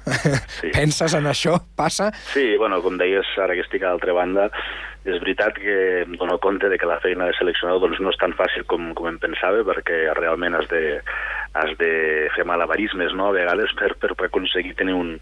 sí. 0.59 0.73
penses 0.77 1.15
en 1.15 1.29
això? 1.31 1.57
Passa? 1.79 2.11
Sí, 2.33 2.51
bueno, 2.59 2.81
com 2.83 2.99
deies, 2.99 3.27
ara 3.39 3.55
que 3.55 3.63
estic 3.63 3.85
a 3.85 3.93
l'altra 3.93 4.15
banda, 4.17 4.49
és 5.07 5.19
veritat 5.23 5.55
que 5.55 5.75
em 6.03 6.15
dono 6.19 6.37
compte 6.43 6.67
de 6.69 6.77
que 6.77 6.87
la 6.89 6.99
feina 6.99 7.29
de 7.29 7.35
seleccionador 7.37 7.87
doncs, 7.87 8.01
no 8.03 8.11
és 8.11 8.19
tan 8.19 8.35
fàcil 8.35 8.65
com, 8.67 8.91
com 8.97 9.07
em 9.07 9.19
pensava, 9.21 9.63
perquè 9.67 10.09
realment 10.17 10.57
has 10.59 10.67
de, 10.71 10.99
has 11.57 11.71
de 11.79 11.91
fer 12.35 12.45
malabarismes 12.45 13.15
no? 13.15 13.29
a 13.29 13.35
vegades 13.37 13.71
per, 13.79 13.93
per, 14.01 14.11
per 14.19 14.27
aconseguir 14.27 14.75
tenir 14.79 14.97
un, 14.97 15.15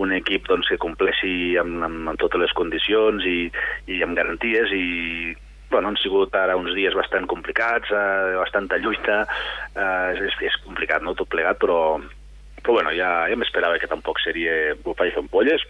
un 0.00 0.14
equip 0.16 0.46
doncs, 0.48 0.70
que 0.70 0.80
compleixi 0.80 1.56
amb, 1.60 1.82
amb, 1.82 2.12
amb 2.12 2.22
totes 2.22 2.40
les 2.46 2.54
condicions 2.56 3.26
i, 3.26 3.50
i 3.90 4.00
amb 4.06 4.16
garanties 4.16 4.70
i 4.70 4.86
bueno, 5.74 5.90
han 5.90 6.00
sigut 6.00 6.34
ara 6.38 6.56
uns 6.56 6.72
dies 6.76 6.94
bastant 6.96 7.28
complicats, 7.30 7.90
eh, 7.90 8.34
bastanta 8.38 8.78
lluita, 8.78 9.24
eh, 9.74 10.10
és, 10.14 10.36
és 10.50 10.60
complicat, 10.64 11.02
no?, 11.02 11.16
tot 11.18 11.30
plegat, 11.30 11.58
però, 11.62 11.98
però 12.62 12.78
bueno, 12.78 12.94
ja, 12.96 13.26
ja 13.30 13.38
m'esperava 13.38 13.80
que 13.82 13.90
tampoc 13.90 14.22
seria 14.22 14.74
i 14.74 15.14
fer 15.14 15.26
polles, 15.32 15.66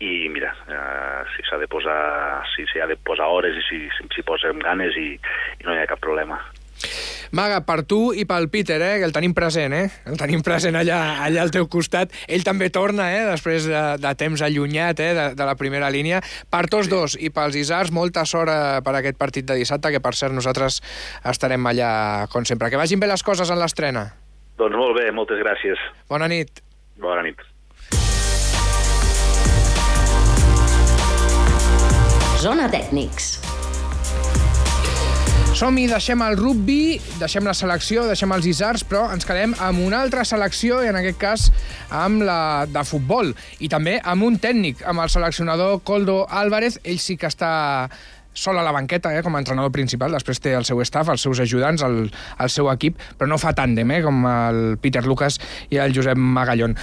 i 0.00 0.28
mira, 0.32 0.54
eh, 0.68 1.22
si 1.34 1.44
s'ha 1.44 1.58
de 1.60 1.68
posar 1.68 2.44
si 2.54 2.64
s'hi 2.70 2.80
ha 2.80 2.88
de 2.88 2.96
posar 2.96 3.28
hores 3.28 3.56
i 3.56 3.64
si 3.66 3.80
si, 3.98 4.08
si 4.14 4.24
posem 4.24 4.62
ganes 4.64 4.96
i, 4.96 5.12
i 5.60 5.66
no 5.66 5.74
hi 5.74 5.82
ha 5.82 5.90
cap 5.90 6.00
problema. 6.00 6.40
Maga, 7.30 7.60
per 7.62 7.84
tu 7.86 8.10
i 8.10 8.24
pel 8.26 8.48
Peter, 8.50 8.80
eh, 8.82 8.98
que 8.98 9.06
el 9.06 9.12
tenim 9.14 9.34
present, 9.36 9.74
eh? 9.76 9.84
El 10.10 10.18
tenim 10.18 10.42
present 10.42 10.74
allà, 10.74 10.98
allà 11.22 11.44
al 11.44 11.52
teu 11.54 11.68
costat. 11.70 12.10
Ell 12.26 12.42
també 12.46 12.70
torna, 12.74 13.06
eh, 13.14 13.22
després 13.28 13.68
de, 13.70 13.82
de 14.02 14.14
temps 14.18 14.42
allunyat 14.42 14.98
eh, 14.98 15.12
de, 15.14 15.26
de 15.38 15.46
la 15.46 15.54
primera 15.58 15.90
línia. 15.94 16.18
Per 16.50 16.64
tots 16.66 16.88
sí. 16.88 16.92
dos 16.92 17.14
i 17.14 17.30
pels 17.34 17.58
Isars, 17.60 17.94
molta 17.94 18.26
sort 18.26 18.50
eh, 18.50 18.80
per 18.82 18.96
aquest 18.98 19.18
partit 19.20 19.46
de 19.46 19.60
dissabte, 19.60 19.92
que 19.94 20.02
per 20.02 20.14
cert 20.18 20.34
nosaltres 20.34 20.80
estarem 21.22 21.70
allà 21.70 21.92
com 22.34 22.46
sempre. 22.48 22.70
Que 22.70 22.80
vagin 22.80 22.98
bé 22.98 23.10
les 23.10 23.22
coses 23.22 23.50
en 23.50 23.62
l'estrena. 23.62 24.08
Doncs 24.58 24.76
molt 24.76 24.98
bé, 24.98 25.06
moltes 25.14 25.38
gràcies. 25.40 25.78
Bona 26.10 26.26
nit. 26.28 26.64
Bona 27.00 27.22
nit. 27.22 27.46
Zona 32.40 32.66
Tècnics. 32.72 33.49
Som-hi, 35.60 35.82
deixem 35.90 36.22
el 36.24 36.38
rugby, 36.38 36.96
deixem 37.20 37.44
la 37.44 37.52
selecció, 37.52 38.06
deixem 38.08 38.32
els 38.32 38.46
isars, 38.48 38.80
però 38.88 39.02
ens 39.12 39.26
quedem 39.28 39.52
amb 39.60 39.82
una 39.84 39.98
altra 40.00 40.22
selecció, 40.24 40.78
i 40.80 40.88
en 40.88 40.96
aquest 40.96 41.18
cas 41.20 41.42
amb 41.92 42.24
la 42.24 42.64
de 42.64 42.80
futbol, 42.88 43.34
i 43.60 43.68
també 43.68 43.98
amb 44.00 44.24
un 44.24 44.38
tècnic, 44.40 44.80
amb 44.88 45.04
el 45.04 45.12
seleccionador 45.12 45.82
Coldo 45.84 46.22
Álvarez. 46.24 46.78
Ell 46.80 46.96
sí 46.96 47.18
que 47.20 47.28
està 47.28 47.52
sol 48.32 48.58
a 48.58 48.62
la 48.62 48.72
banqueta 48.72 49.12
eh, 49.16 49.22
com 49.22 49.34
a 49.36 49.42
entrenador 49.42 49.72
principal, 49.74 50.12
després 50.14 50.40
té 50.42 50.54
el 50.56 50.66
seu 50.68 50.80
staff, 50.86 51.10
els 51.10 51.22
seus 51.22 51.40
ajudants, 51.42 51.82
el, 51.86 52.02
el 52.10 52.52
seu 52.52 52.70
equip, 52.72 52.98
però 53.18 53.30
no 53.30 53.40
fa 53.40 53.54
tàndem, 53.56 53.90
eh, 53.96 54.02
com 54.04 54.22
el 54.30 54.60
Peter 54.82 55.04
Lucas 55.06 55.40
i 55.70 55.80
el 55.82 55.94
Josep 55.96 56.18
Magallón. 56.18 56.76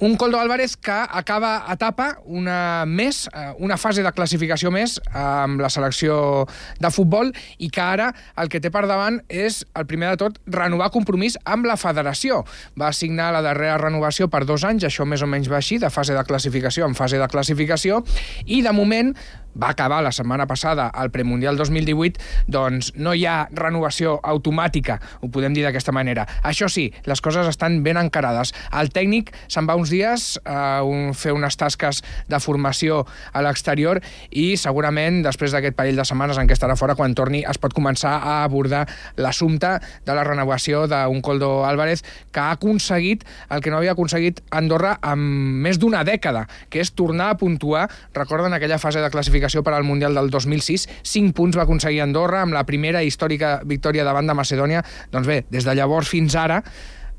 Un 0.00 0.16
Coldo 0.16 0.40
Álvarez 0.40 0.78
que 0.80 0.94
acaba 0.96 1.66
etapa 1.68 2.14
una 2.24 2.86
més, 2.88 3.26
eh, 3.34 3.50
una 3.60 3.76
fase 3.76 4.00
de 4.00 4.12
classificació 4.16 4.70
més 4.72 4.96
amb 5.12 5.60
la 5.60 5.68
selecció 5.68 6.46
de 6.80 6.90
futbol 6.90 7.34
i 7.58 7.68
que 7.68 7.82
ara 7.84 8.08
el 8.40 8.48
que 8.48 8.62
té 8.64 8.70
per 8.72 8.86
davant 8.88 9.18
és, 9.28 9.60
el 9.76 9.84
primer 9.84 10.14
de 10.14 10.22
tot, 10.22 10.38
renovar 10.48 10.88
compromís 10.94 11.36
amb 11.44 11.68
la 11.68 11.76
federació. 11.76 12.46
Va 12.80 12.94
signar 12.96 13.28
la 13.36 13.44
darrera 13.44 13.76
renovació 13.76 14.30
per 14.32 14.46
dos 14.48 14.64
anys, 14.64 14.88
això 14.88 15.04
més 15.04 15.20
o 15.20 15.28
menys 15.28 15.52
va 15.52 15.60
així, 15.60 15.76
de 15.76 15.92
fase 15.92 16.16
de 16.16 16.24
classificació 16.24 16.88
en 16.88 16.96
fase 16.96 17.20
de 17.20 17.28
classificació, 17.28 18.00
i 18.46 18.62
de 18.64 18.72
moment 18.72 19.12
va 19.54 19.70
acabar 19.70 20.02
la 20.02 20.12
setmana 20.12 20.46
passada 20.46 20.88
al 20.88 21.10
Premundial 21.10 21.56
2018, 21.56 22.20
doncs 22.46 22.92
no 22.96 23.14
hi 23.14 23.26
ha 23.26 23.48
renovació 23.52 24.18
automàtica, 24.22 25.00
ho 25.20 25.30
podem 25.32 25.54
dir 25.56 25.64
d'aquesta 25.66 25.92
manera. 25.92 26.26
Això 26.46 26.68
sí, 26.70 26.90
les 27.04 27.20
coses 27.20 27.48
estan 27.50 27.82
ben 27.82 27.98
encarades. 28.00 28.54
El 28.76 28.92
tècnic 28.94 29.32
se'n 29.48 29.68
va 29.68 29.76
uns 29.78 29.90
dies 29.92 30.38
a 30.44 30.82
un, 30.86 31.12
fer 31.14 31.34
unes 31.36 31.56
tasques 31.60 32.02
de 32.30 32.40
formació 32.40 33.04
a 33.32 33.42
l'exterior 33.44 34.00
i 34.30 34.54
segurament 34.60 35.22
després 35.26 35.54
d'aquest 35.54 35.76
parell 35.78 35.98
de 35.98 36.06
setmanes 36.06 36.38
en 36.38 36.48
què 36.48 36.56
estarà 36.56 36.76
fora, 36.78 36.96
quan 36.98 37.14
torni, 37.18 37.42
es 37.48 37.58
pot 37.60 37.74
començar 37.76 38.16
a 38.20 38.40
abordar 38.44 38.86
l'assumpte 39.16 39.76
de 40.06 40.16
la 40.16 40.24
renovació 40.26 40.86
d'un 40.90 41.20
Coldo 41.24 41.64
Álvarez 41.66 42.04
que 42.32 42.40
ha 42.40 42.52
aconseguit 42.56 43.24
el 43.50 43.60
que 43.60 43.70
no 43.70 43.80
havia 43.80 43.94
aconseguit 43.96 44.40
Andorra 44.50 44.96
amb 45.02 45.60
més 45.64 45.78
d'una 45.80 46.02
dècada, 46.06 46.46
que 46.70 46.80
és 46.82 46.92
tornar 46.96 47.30
a 47.30 47.38
puntuar, 47.40 47.86
recorden 48.14 48.54
aquella 48.54 48.78
fase 48.82 49.02
de 49.02 49.10
classificació 49.40 49.64
per 49.64 49.74
al 49.74 49.84
Mundial 49.84 50.14
del 50.14 50.30
2006, 50.30 50.86
5 51.02 51.34
punts 51.34 51.56
va 51.56 51.64
aconseguir 51.64 52.02
Andorra 52.04 52.42
amb 52.44 52.52
la 52.52 52.64
primera 52.68 53.02
històrica 53.02 53.60
victòria 53.64 54.04
davant 54.04 54.26
de 54.26 54.34
Macedònia. 54.34 54.84
Doncs 55.10 55.26
bé, 55.26 55.44
des 55.50 55.64
de 55.64 55.74
llavors 55.74 56.08
fins 56.08 56.36
ara 56.36 56.62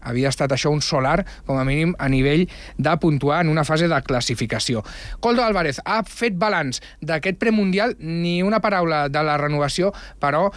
havia 0.01 0.30
estat 0.30 0.51
això 0.51 0.72
un 0.74 0.82
solar, 0.82 1.22
com 1.46 1.60
a 1.62 1.63
mínim, 1.63 1.94
a 2.00 2.08
nivell 2.10 2.48
de 2.78 2.94
puntuar 2.98 3.44
en 3.44 3.51
una 3.51 3.63
fase 3.63 3.88
de 3.88 4.01
classificació. 4.01 4.82
Coldo 5.20 5.44
Álvarez 5.44 5.78
ha 5.86 6.01
fet 6.04 6.38
balanç 6.42 6.82
d'aquest 7.01 7.38
premundial, 7.38 7.94
ni 8.00 8.42
una 8.42 8.62
paraula 8.62 9.08
de 9.10 9.22
la 9.22 9.38
renovació, 9.38 9.94
però 10.20 10.50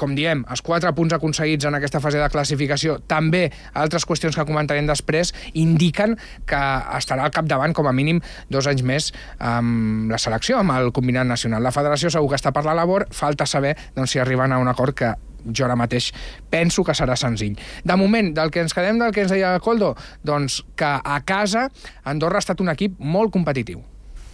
com 0.00 0.16
diem, 0.16 0.42
els 0.50 0.62
quatre 0.64 0.92
punts 0.96 1.14
aconseguits 1.16 1.68
en 1.68 1.76
aquesta 1.76 2.00
fase 2.00 2.20
de 2.20 2.28
classificació, 2.32 2.98
també 3.10 3.46
altres 3.76 4.06
qüestions 4.08 4.38
que 4.38 4.46
comentarem 4.48 4.88
després, 4.88 5.34
indiquen 5.60 6.16
que 6.48 6.60
estarà 6.96 7.26
al 7.26 7.34
capdavant 7.34 7.76
com 7.76 7.88
a 7.90 7.94
mínim 7.96 8.22
dos 8.48 8.68
anys 8.70 8.84
més 8.86 9.10
amb 9.38 10.10
la 10.12 10.20
selecció, 10.20 10.60
amb 10.60 10.76
el 10.78 10.92
combinat 10.96 11.28
nacional. 11.28 11.62
La 11.62 11.74
federació 11.74 12.12
segur 12.12 12.32
que 12.32 12.40
està 12.40 12.54
per 12.56 12.64
la 12.66 12.76
labor, 12.78 13.06
falta 13.12 13.46
saber 13.46 13.76
doncs, 13.96 14.14
si 14.14 14.22
arriben 14.22 14.52
a 14.52 14.62
un 14.62 14.72
acord 14.72 14.96
que 14.96 15.12
jo 15.44 15.64
ara 15.64 15.76
mateix 15.78 16.10
penso 16.52 16.84
que 16.84 16.96
serà 16.96 17.16
senzill. 17.16 17.56
De 17.84 17.96
moment, 17.96 18.32
del 18.36 18.52
que 18.52 18.64
ens 18.64 18.76
quedem 18.76 19.00
del 19.00 19.14
que 19.16 19.24
ens 19.24 19.32
deia 19.32 19.54
Coldo, 19.64 19.94
doncs 20.24 20.62
que 20.76 20.90
a 21.00 21.20
casa 21.24 21.68
Andorra 22.04 22.40
ha 22.40 22.44
estat 22.44 22.60
un 22.60 22.72
equip 22.72 22.98
molt 23.00 23.32
competitiu 23.32 23.84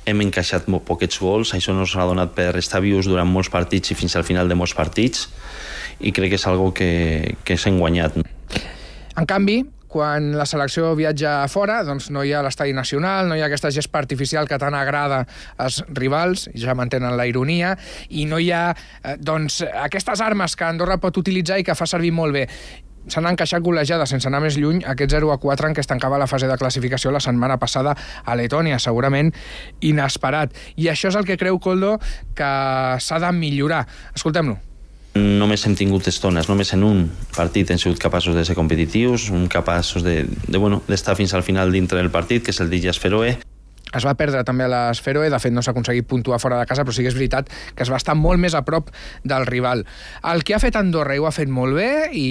hem 0.06 0.22
encaixat 0.24 0.70
molt 0.72 0.86
poquets 0.86 1.18
gols, 1.20 1.52
això 1.56 1.74
no 1.74 1.86
s'ha 1.86 2.06
donat 2.06 2.34
per 2.36 2.52
estar 2.60 2.80
vius 2.84 3.08
durant 3.10 3.28
molts 3.28 3.50
partits 3.52 3.90
i 3.90 3.98
fins 3.98 4.16
al 4.16 4.26
final 4.26 4.48
de 4.48 4.58
molts 4.58 4.74
partits. 4.78 5.26
I 6.00 6.12
crec 6.14 6.34
que 6.34 6.38
és 6.40 6.46
algo 6.46 6.72
que, 6.76 7.36
que 7.44 7.56
s'ha 7.58 7.72
guanyat. 7.74 8.20
En 9.16 9.26
canvi, 9.26 9.62
quan 9.96 10.32
la 10.36 10.44
selecció 10.46 10.90
viatja 10.98 11.42
a 11.42 11.48
fora, 11.48 11.80
doncs 11.86 12.10
no 12.12 12.24
hi 12.26 12.34
ha 12.36 12.42
l'estadi 12.44 12.74
nacional, 12.76 13.30
no 13.30 13.36
hi 13.36 13.42
ha 13.42 13.48
aquesta 13.48 13.70
gespa 13.72 14.02
artificial 14.02 14.48
que 14.50 14.58
tant 14.60 14.76
agrada 14.76 15.22
als 15.62 15.80
rivals, 15.88 16.50
ja 16.54 16.76
mantenen 16.76 17.16
la 17.16 17.26
ironia, 17.26 17.74
i 18.10 18.26
no 18.28 18.38
hi 18.42 18.50
ha 18.52 18.66
eh, 18.74 19.16
doncs, 19.16 19.62
aquestes 19.86 20.20
armes 20.20 20.56
que 20.56 20.68
Andorra 20.68 21.00
pot 21.02 21.16
utilitzar 21.22 21.60
i 21.60 21.66
que 21.66 21.78
fa 21.78 21.88
servir 21.88 22.12
molt 22.12 22.36
bé 22.36 22.44
s'han 23.08 23.26
encaixat 23.30 23.64
golejades 23.64 24.10
sense 24.12 24.28
anar 24.28 24.42
més 24.44 24.58
lluny 24.60 24.82
aquest 24.86 25.14
0 25.16 25.32
a 25.34 25.38
4 25.42 25.70
en 25.70 25.76
què 25.76 25.84
es 25.84 25.90
tancava 25.90 26.18
la 26.18 26.28
fase 26.30 26.48
de 26.50 26.58
classificació 26.58 27.12
la 27.14 27.22
setmana 27.22 27.58
passada 27.62 27.96
a 28.24 28.36
Letònia, 28.38 28.78
segurament 28.82 29.32
inesperat. 29.80 30.54
I 30.76 30.90
això 30.92 31.12
és 31.12 31.18
el 31.18 31.26
que 31.28 31.38
creu 31.40 31.60
Coldo 31.62 31.96
que 32.36 32.52
s'ha 33.00 33.20
de 33.22 33.32
millorar. 33.36 33.86
Escoltem-lo 34.14 34.58
només 35.16 35.62
hem 35.64 35.72
tingut 35.72 36.04
estones, 36.10 36.48
només 36.50 36.74
en 36.76 36.82
un 36.84 36.98
partit 37.32 37.70
hem 37.72 37.78
sigut 37.80 37.96
capaços 38.02 38.36
de 38.36 38.44
ser 38.44 38.52
competitius, 38.58 39.30
un 39.32 39.46
capaços 39.48 40.04
de, 40.04 40.26
de 40.28 40.58
bueno, 40.60 40.82
d'estar 40.88 41.16
fins 41.16 41.32
al 41.32 41.44
final 41.46 41.72
dintre 41.72 41.96
del 41.96 42.12
partit, 42.12 42.44
que 42.44 42.52
és 42.52 42.60
el 42.60 42.68
d'Illes 42.68 43.00
Feroe, 43.00 43.38
es 43.94 44.04
va 44.04 44.16
perdre 44.18 44.42
també 44.44 44.66
a 44.66 44.70
l'Esferoe, 44.70 45.28
de 45.30 45.38
fet 45.40 45.54
no 45.54 45.62
s'ha 45.62 45.70
aconseguit 45.70 46.06
puntuar 46.10 46.40
fora 46.42 46.58
de 46.58 46.66
casa, 46.66 46.84
però 46.84 46.94
sí 46.94 47.04
que 47.04 47.10
és 47.12 47.16
veritat 47.16 47.50
que 47.74 47.84
es 47.84 47.92
va 47.92 48.00
estar 48.00 48.16
molt 48.18 48.40
més 48.42 48.56
a 48.58 48.64
prop 48.66 48.90
del 49.24 49.46
rival. 49.46 49.84
El 50.26 50.42
que 50.44 50.56
ha 50.56 50.60
fet 50.62 50.76
Andorra 50.76 51.14
i 51.14 51.22
ho 51.22 51.28
ha 51.28 51.34
fet 51.34 51.48
molt 51.52 51.78
bé, 51.78 51.90
i 52.12 52.26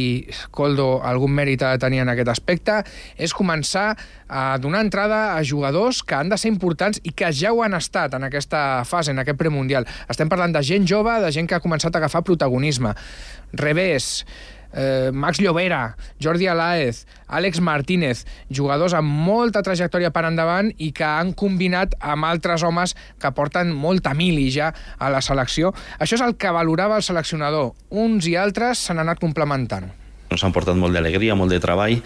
Coldo 0.52 1.00
algun 1.04 1.32
mèrit 1.36 1.64
ha 1.64 1.72
de 1.76 1.84
tenir 1.86 2.04
en 2.04 2.12
aquest 2.12 2.34
aspecte, 2.34 2.82
és 3.16 3.34
començar 3.34 3.94
a 4.28 4.58
donar 4.60 4.82
entrada 4.84 5.38
a 5.38 5.44
jugadors 5.46 6.02
que 6.04 6.18
han 6.18 6.30
de 6.30 6.38
ser 6.42 6.52
importants 6.52 7.00
i 7.04 7.14
que 7.16 7.32
ja 7.32 7.54
ho 7.54 7.64
han 7.64 7.78
estat 7.78 8.18
en 8.18 8.28
aquesta 8.28 8.84
fase, 8.86 9.14
en 9.14 9.24
aquest 9.24 9.40
premundial. 9.40 9.88
Estem 10.10 10.30
parlant 10.30 10.54
de 10.56 10.64
gent 10.66 10.88
jove, 10.90 11.14
de 11.24 11.32
gent 11.32 11.48
que 11.48 11.56
ha 11.56 11.64
començat 11.64 11.96
a 11.96 12.04
agafar 12.04 12.26
protagonisme. 12.26 12.96
Revés, 13.56 14.26
eh, 14.76 15.10
Max 15.14 15.40
Llobera, 15.42 15.96
Jordi 16.22 16.48
Alaez, 16.52 17.06
Àlex 17.28 17.60
Martínez, 17.64 18.26
jugadors 18.52 18.94
amb 18.94 19.10
molta 19.26 19.64
trajectòria 19.66 20.12
per 20.14 20.28
endavant 20.30 20.72
i 20.78 20.92
que 20.96 21.08
han 21.08 21.34
combinat 21.34 21.96
amb 22.00 22.28
altres 22.28 22.64
homes 22.68 22.96
que 23.22 23.34
porten 23.34 23.74
molta 23.74 24.14
mili 24.14 24.50
ja 24.54 24.74
a 25.00 25.10
la 25.10 25.24
selecció. 25.26 25.74
Això 26.00 26.20
és 26.20 26.26
el 26.26 26.38
que 26.38 26.54
valorava 26.54 27.00
el 27.00 27.08
seleccionador. 27.08 27.74
Uns 27.90 28.28
i 28.30 28.36
altres 28.40 28.86
s'han 28.86 29.02
anat 29.02 29.24
complementant 29.24 29.94
ens 30.36 30.44
han 30.44 30.54
portat 30.56 30.78
molt 30.80 30.96
d'alegria, 30.96 31.36
molt 31.38 31.54
de 31.54 31.62
treball, 31.64 32.00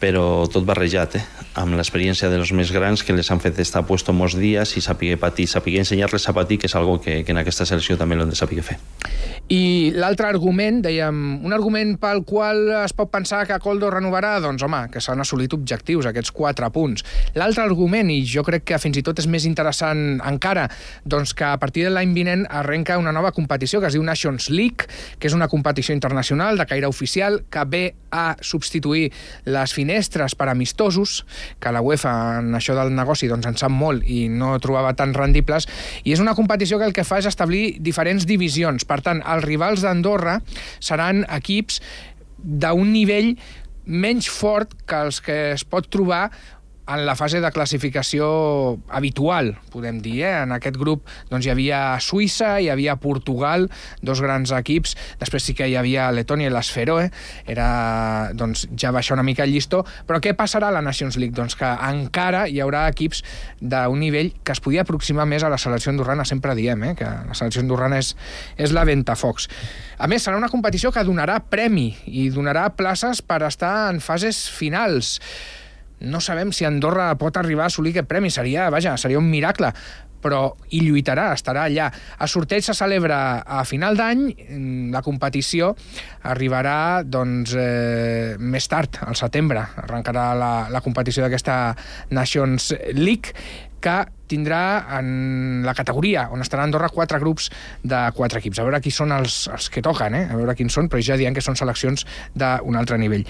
però 0.00 0.46
tot 0.52 0.66
barrejat, 0.68 1.16
eh? 1.16 1.24
amb 1.56 1.76
l'experiència 1.78 2.28
dels 2.28 2.50
més 2.52 2.68
grans 2.74 3.00
que 3.02 3.14
les 3.16 3.30
han 3.32 3.40
fet 3.40 3.58
estar 3.62 3.86
puesto 3.88 4.12
molts 4.12 4.36
dies 4.36 4.74
i 4.76 4.82
saber 4.84 5.14
patir, 5.20 5.46
saber 5.48 5.78
ensenyar-les 5.80 6.28
a 6.28 6.34
patir, 6.36 6.58
que 6.60 6.68
és 6.68 6.74
algo 6.76 6.98
que, 7.00 7.22
que 7.24 7.32
en 7.32 7.40
aquesta 7.40 7.64
selecció 7.68 7.96
també 7.96 8.18
l'hem 8.18 8.28
de 8.32 8.36
saber 8.36 8.60
fer. 8.66 8.76
I 9.48 9.92
l'altre 9.94 10.28
argument, 10.28 10.82
dèiem, 10.84 11.22
un 11.46 11.54
argument 11.56 11.94
pel 12.02 12.24
qual 12.28 12.60
es 12.82 12.92
pot 12.96 13.08
pensar 13.12 13.44
que 13.48 13.56
Coldo 13.62 13.88
renovarà, 13.94 14.34
doncs 14.44 14.64
home, 14.66 14.82
que 14.92 15.00
s'han 15.00 15.22
assolit 15.22 15.54
objectius, 15.56 16.08
aquests 16.10 16.34
quatre 16.34 16.68
punts. 16.74 17.06
L'altre 17.38 17.64
argument, 17.64 18.10
i 18.12 18.20
jo 18.26 18.44
crec 18.44 18.66
que 18.68 18.80
fins 18.82 19.00
i 19.00 19.04
tot 19.06 19.22
és 19.22 19.30
més 19.30 19.46
interessant 19.48 20.20
encara, 20.26 20.66
doncs 21.06 21.32
que 21.36 21.46
a 21.48 21.56
partir 21.62 21.86
de 21.86 21.94
l'any 21.94 22.12
vinent 22.16 22.44
arrenca 22.50 22.98
una 23.00 23.14
nova 23.14 23.32
competició 23.32 23.80
que 23.80 23.88
es 23.88 23.96
diu 23.96 24.04
Nations 24.04 24.50
League, 24.50 24.90
que 25.18 25.30
és 25.30 25.36
una 25.36 25.48
competició 25.48 25.96
internacional 25.96 26.58
de 26.58 26.66
caire 26.68 26.90
oficial 26.90 27.44
que 27.48 27.64
ve 27.70 27.84
a 28.10 28.34
substituir 28.40 29.08
les 29.46 29.72
finestres 29.86 30.34
per 30.34 30.48
amistosos, 30.50 31.24
que 31.62 31.72
la 31.72 31.82
UEFA 31.84 32.40
en 32.40 32.54
això 32.58 32.74
del 32.74 32.92
negoci 32.94 33.30
doncs, 33.30 33.46
en 33.46 33.58
sap 33.58 33.70
molt 33.70 34.06
i 34.06 34.26
no 34.28 34.56
trobava 34.62 34.94
tan 34.98 35.14
rendibles, 35.14 35.68
i 36.04 36.12
és 36.12 36.22
una 36.22 36.34
competició 36.34 36.80
que 36.80 36.88
el 36.90 36.96
que 36.96 37.06
fa 37.06 37.20
és 37.22 37.30
establir 37.30 37.78
diferents 37.78 38.26
divisions. 38.26 38.84
Per 38.84 39.00
tant, 39.06 39.22
els 39.22 39.46
rivals 39.46 39.84
d'Andorra 39.86 40.40
seran 40.80 41.24
equips 41.30 41.80
d'un 42.36 42.90
nivell 42.92 43.36
menys 43.86 44.26
fort 44.26 44.74
que 44.86 44.98
els 45.06 45.20
que 45.22 45.38
es 45.54 45.62
pot 45.62 45.86
trobar 45.86 46.32
en 46.86 47.04
la 47.06 47.16
fase 47.18 47.40
de 47.42 47.50
classificació 47.50 48.78
habitual, 48.88 49.56
podem 49.72 49.98
dir. 50.02 50.20
Eh? 50.22 50.32
En 50.44 50.54
aquest 50.54 50.78
grup 50.78 51.06
doncs, 51.30 51.46
hi 51.46 51.50
havia 51.50 51.80
Suïssa, 52.02 52.56
hi 52.62 52.70
havia 52.70 52.96
Portugal, 53.02 53.66
dos 54.06 54.22
grans 54.22 54.52
equips, 54.54 54.94
després 55.20 55.48
sí 55.48 55.56
que 55.58 55.66
hi 55.66 55.76
havia 55.78 56.06
Letònia 56.14 56.50
i 56.50 56.54
l'Esferoe, 56.54 57.08
era 57.50 57.68
doncs, 58.38 58.66
ja 58.78 58.94
baixar 58.94 59.18
una 59.18 59.26
mica 59.26 59.44
el 59.46 59.54
llistó, 59.54 59.82
però 60.06 60.20
què 60.22 60.36
passarà 60.38 60.70
a 60.70 60.76
la 60.76 60.84
Nations 60.84 61.18
League? 61.18 61.34
Doncs 61.36 61.58
que 61.58 61.72
encara 61.88 62.46
hi 62.46 62.62
haurà 62.62 62.86
equips 62.92 63.24
d'un 63.60 63.98
nivell 64.00 64.32
que 64.44 64.54
es 64.54 64.62
podia 64.62 64.86
aproximar 64.86 65.26
més 65.26 65.42
a 65.42 65.50
la 65.52 65.58
selecció 65.58 65.90
andorrana, 65.90 66.24
sempre 66.28 66.54
diem 66.58 66.86
eh? 66.92 66.94
que 66.98 67.06
la 67.06 67.34
selecció 67.34 67.64
andorrana 67.66 67.98
és, 68.02 68.14
és 68.62 68.74
la 68.76 68.86
Ventafocs. 68.86 69.50
A 69.98 70.06
més, 70.06 70.22
serà 70.22 70.38
una 70.38 70.52
competició 70.52 70.92
que 70.94 71.04
donarà 71.08 71.40
premi 71.50 71.90
i 72.06 72.28
donarà 72.30 72.68
places 72.78 73.22
per 73.24 73.42
estar 73.46 73.88
en 73.90 74.02
fases 74.04 74.46
finals 74.52 75.16
no 76.00 76.20
sabem 76.20 76.52
si 76.52 76.66
Andorra 76.68 77.14
pot 77.18 77.36
arribar 77.40 77.66
a 77.66 77.72
assolir 77.72 77.94
aquest 77.94 78.08
premi. 78.10 78.30
Seria, 78.30 78.68
vaja, 78.70 78.96
seria 79.00 79.20
un 79.22 79.30
miracle 79.30 79.72
però 80.26 80.56
hi 80.74 80.80
lluitarà, 80.82 81.28
estarà 81.36 81.66
allà. 81.68 81.86
El 82.18 82.30
sorteig 82.30 82.64
se 82.66 82.74
celebra 82.74 83.18
a 83.46 83.62
final 83.68 83.98
d'any, 83.98 84.24
la 84.90 85.02
competició 85.04 85.74
arribarà 86.26 87.04
doncs, 87.06 87.54
eh, 87.54 88.34
més 88.38 88.66
tard, 88.66 88.98
al 89.06 89.14
setembre. 89.18 89.62
Arrencarà 89.84 90.32
la, 90.34 90.52
la 90.72 90.82
competició 90.82 91.22
d'aquesta 91.22 91.76
Nations 92.16 92.72
League, 92.96 93.36
que 93.86 93.96
tindrà 94.26 94.98
en 94.98 95.62
la 95.62 95.74
categoria 95.78 96.24
on 96.34 96.42
estarà 96.42 96.64
Andorra 96.66 96.88
quatre 96.90 97.20
grups 97.22 97.50
de 97.86 98.00
quatre 98.16 98.40
equips. 98.42 98.58
A 98.58 98.66
veure 98.66 98.80
qui 98.82 98.90
són 98.90 99.14
els, 99.14 99.44
els 99.52 99.68
que 99.70 99.84
toquen, 99.84 100.16
eh? 100.18 100.24
a 100.26 100.38
veure 100.38 100.56
quins 100.58 100.74
són, 100.74 100.90
però 100.90 101.02
ja 101.04 101.18
diem 101.20 101.36
que 101.36 101.44
són 101.44 101.58
seleccions 101.58 102.02
d'un 102.34 102.80
altre 102.80 102.98
nivell. 102.98 103.26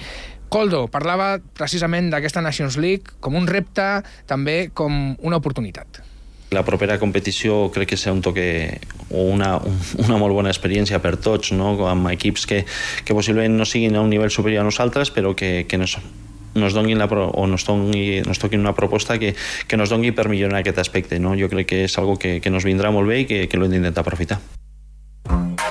Coldo 0.49 0.87
parlava 0.93 1.37
precisament 1.59 2.11
d'aquesta 2.13 2.43
Nations 2.45 2.77
League 2.79 3.19
com 3.21 3.35
un 3.39 3.49
repte, 3.51 3.87
també 4.31 4.69
com 4.75 5.17
una 5.19 5.41
oportunitat. 5.41 6.03
La 6.55 6.63
propera 6.63 7.01
competició 7.03 7.73
crec 7.75 7.91
que 7.91 7.99
serà 7.99 8.15
un 8.15 8.23
toque 8.23 8.45
o 9.11 9.25
una, 9.33 9.57
una 10.05 10.19
molt 10.21 10.37
bona 10.37 10.53
experiència 10.53 11.01
per 11.03 11.17
tots, 11.19 11.51
no? 11.53 11.75
amb 11.91 12.13
equips 12.13 12.47
que, 12.47 12.63
que 13.03 13.17
possiblement 13.19 13.59
no 13.59 13.67
siguin 13.67 13.99
a 13.99 14.05
un 14.07 14.13
nivell 14.15 14.31
superior 14.31 14.63
a 14.63 14.69
nosaltres, 14.69 15.11
però 15.11 15.35
que, 15.35 15.67
que 15.67 15.81
nos, 15.83 15.99
nos 16.55 16.79
donguin 16.79 17.03
la, 17.03 17.11
o 17.11 17.47
nos, 17.51 17.67
doni, 17.67 18.23
nos 18.23 18.39
toquin 18.39 18.63
una 18.63 18.77
proposta 18.79 19.19
que, 19.19 19.35
que 19.67 19.77
nos 19.77 19.91
doni 19.91 20.15
per 20.15 20.29
millorar 20.31 20.63
aquest 20.63 20.79
aspecte. 20.79 21.19
No? 21.19 21.35
Jo 21.35 21.51
crec 21.51 21.73
que 21.75 21.85
és 21.91 21.99
algo 21.99 22.15
que, 22.15 22.39
que 22.41 22.55
nos 22.55 22.69
vindrà 22.69 22.95
molt 22.95 23.11
bé 23.11 23.25
i 23.25 23.27
que, 23.27 23.47
que 23.51 23.59
l'hem 23.59 23.75
d'intentar 23.75 24.07
aprofitar. 24.07 24.39
Zona 25.27 25.66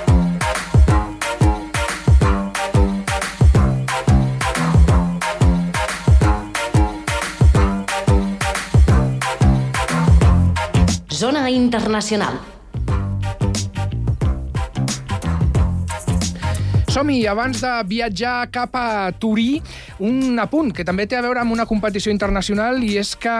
Internacional. 11.76 12.38
Som-hi, 16.88 17.26
abans 17.28 17.60
de 17.60 17.72
viatjar 17.84 18.46
cap 18.48 18.72
a 18.80 19.12
Turí, 19.20 19.58
un 20.00 20.40
apunt 20.40 20.70
que 20.72 20.86
també 20.88 21.04
té 21.04 21.18
a 21.18 21.20
veure 21.26 21.42
amb 21.42 21.52
una 21.52 21.66
competició 21.68 22.14
internacional 22.14 22.80
i 22.80 22.94
és 22.96 23.10
que 23.20 23.34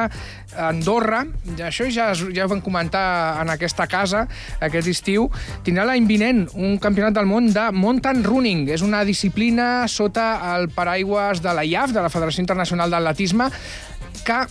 Andorra, 0.66 1.22
això 1.64 1.88
ja, 1.88 2.10
ja 2.12 2.44
ho 2.44 2.50
vam 2.52 2.60
comentar 2.60 3.06
en 3.40 3.54
aquesta 3.54 3.88
casa 3.88 4.26
aquest 4.60 4.92
estiu, 4.92 5.30
tindrà 5.64 5.88
l'any 5.88 6.04
vinent 6.04 6.44
un 6.52 6.76
campionat 6.76 7.16
del 7.16 7.32
món 7.32 7.48
de 7.56 7.70
mountain 7.72 8.20
running. 8.26 8.66
És 8.68 8.84
una 8.84 9.00
disciplina 9.08 9.88
sota 9.88 10.34
el 10.52 10.68
paraigües 10.76 11.40
de 11.40 11.56
la 11.56 11.64
IAF, 11.64 11.96
de 11.96 12.04
la 12.04 12.12
Federació 12.12 12.44
Internacional 12.44 12.92
d'Atletisme, 12.92 13.48
que 14.26 14.44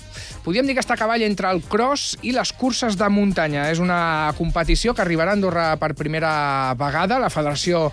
podríem 0.46 0.68
dir 0.70 0.76
que 0.78 0.84
està 0.84 0.94
a 0.94 1.00
cavall 1.02 1.26
entre 1.26 1.50
el 1.50 1.64
cross 1.66 2.20
i 2.22 2.32
les 2.36 2.54
curses 2.54 2.96
de 3.00 3.10
muntanya. 3.10 3.66
És 3.74 3.82
una 3.82 4.32
competició 4.38 4.94
que 4.94 5.02
arribarà 5.02 5.34
a 5.34 5.40
Andorra 5.40 5.66
per 5.82 5.96
primera 5.98 6.76
vegada. 6.78 7.18
La 7.20 7.32
Federació 7.34 7.90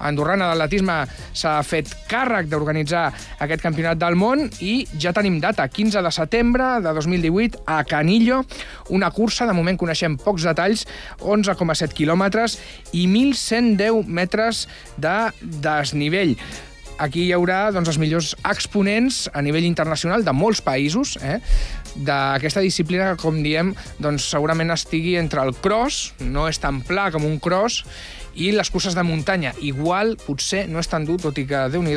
Andorrana 0.00 0.48
d'Atletisme 0.48 0.96
s'ha 1.36 1.58
fet 1.66 1.90
càrrec 2.08 2.48
d'organitzar 2.48 3.10
aquest 3.44 3.60
campionat 3.60 4.00
del 4.00 4.16
món 4.16 4.46
i 4.64 4.86
ja 4.96 5.12
tenim 5.16 5.36
data, 5.44 5.66
15 5.68 6.00
de 6.00 6.14
setembre 6.14 6.70
de 6.80 6.94
2018 6.96 7.60
a 7.68 7.82
Canillo, 7.84 8.40
una 8.88 9.12
cursa, 9.12 9.44
de 9.44 9.56
moment 9.56 9.76
coneixem 9.76 10.16
pocs 10.16 10.48
detalls, 10.48 10.86
11,7 11.20 11.92
quilòmetres 12.00 12.56
i 12.96 13.04
1.110 13.04 14.08
metres 14.08 14.64
de 14.96 15.18
desnivell 15.60 16.36
aquí 17.00 17.26
hi 17.26 17.34
haurà 17.36 17.70
doncs, 17.74 17.90
els 17.92 17.98
millors 18.00 18.34
exponents 18.48 19.24
a 19.32 19.42
nivell 19.44 19.66
internacional 19.68 20.24
de 20.26 20.34
molts 20.36 20.60
països 20.64 21.16
eh, 21.22 21.38
d'aquesta 21.96 22.62
disciplina 22.64 23.10
que, 23.10 23.20
com 23.22 23.40
diem, 23.44 23.74
doncs, 23.98 24.28
segurament 24.34 24.72
estigui 24.74 25.16
entre 25.20 25.42
el 25.46 25.54
cross, 25.64 26.12
no 26.20 26.46
és 26.50 26.60
tan 26.62 26.82
pla 26.86 27.08
com 27.14 27.26
un 27.26 27.40
cross, 27.42 27.82
i 28.34 28.50
les 28.54 28.70
curses 28.70 28.94
de 28.94 29.02
muntanya. 29.06 29.52
Igual, 29.64 30.16
potser, 30.20 30.66
no 30.70 30.80
és 30.82 30.88
tan 30.90 31.06
dur, 31.08 31.18
tot 31.20 31.38
i 31.38 31.46
que, 31.48 31.66
déu 31.72 31.82
nhi 31.82 31.96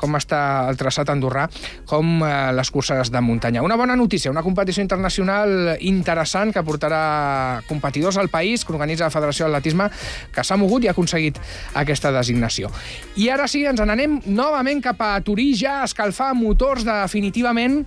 com 0.00 0.16
està 0.16 0.68
el 0.70 0.78
traçat 0.80 1.08
andorrà, 1.12 1.46
com 1.88 2.22
eh, 2.24 2.52
les 2.56 2.70
curses 2.70 3.10
de 3.12 3.20
muntanya. 3.20 3.62
Una 3.62 3.76
bona 3.76 3.96
notícia, 3.96 4.30
una 4.30 4.42
competició 4.42 4.82
internacional 4.82 5.76
interessant 5.80 6.52
que 6.52 6.64
portarà 6.64 7.60
competidors 7.68 8.16
al 8.20 8.28
país, 8.28 8.64
que 8.64 8.72
organitza 8.72 9.08
la 9.08 9.14
Federació 9.14 9.46
d'Atletisme, 9.46 9.90
que 10.32 10.44
s'ha 10.44 10.58
mogut 10.60 10.84
i 10.84 10.88
ha 10.90 10.96
aconseguit 10.96 11.40
aquesta 11.74 12.12
designació. 12.12 12.70
I 13.16 13.30
ara 13.32 13.48
sí, 13.48 13.64
ens 13.66 13.80
n'anem 13.80 14.20
novament 14.26 14.82
cap 14.84 15.00
a 15.04 15.12
Turí, 15.24 15.52
ja 15.56 15.82
escalfar 15.84 16.32
motors 16.38 16.86
definitivament 16.86 17.82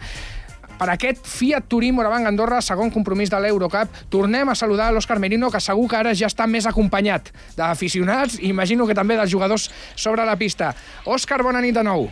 per 0.84 0.92
aquest 0.92 1.22
Fiat 1.24 1.70
Turí 1.72 1.94
Moravang 1.96 2.26
Andorra, 2.28 2.58
segon 2.60 2.90
compromís 2.92 3.30
de 3.32 3.40
l'Eurocup. 3.40 3.94
Tornem 4.12 4.50
a 4.52 4.56
saludar 4.56 4.90
l'Òscar 4.92 5.16
Merino, 5.16 5.48
que 5.48 5.62
segur 5.64 5.86
que 5.88 5.96
ara 5.96 6.12
ja 6.12 6.28
està 6.28 6.44
més 6.44 6.68
acompanyat 6.68 7.30
d'aficionats 7.56 8.36
i 8.42 8.50
imagino 8.52 8.84
que 8.90 8.98
també 8.98 9.16
dels 9.16 9.32
jugadors 9.32 9.70
sobre 9.96 10.26
la 10.28 10.36
pista. 10.36 10.74
Òscar, 11.08 11.40
bona 11.46 11.62
nit 11.64 11.78
de 11.78 11.86
nou. 11.88 12.10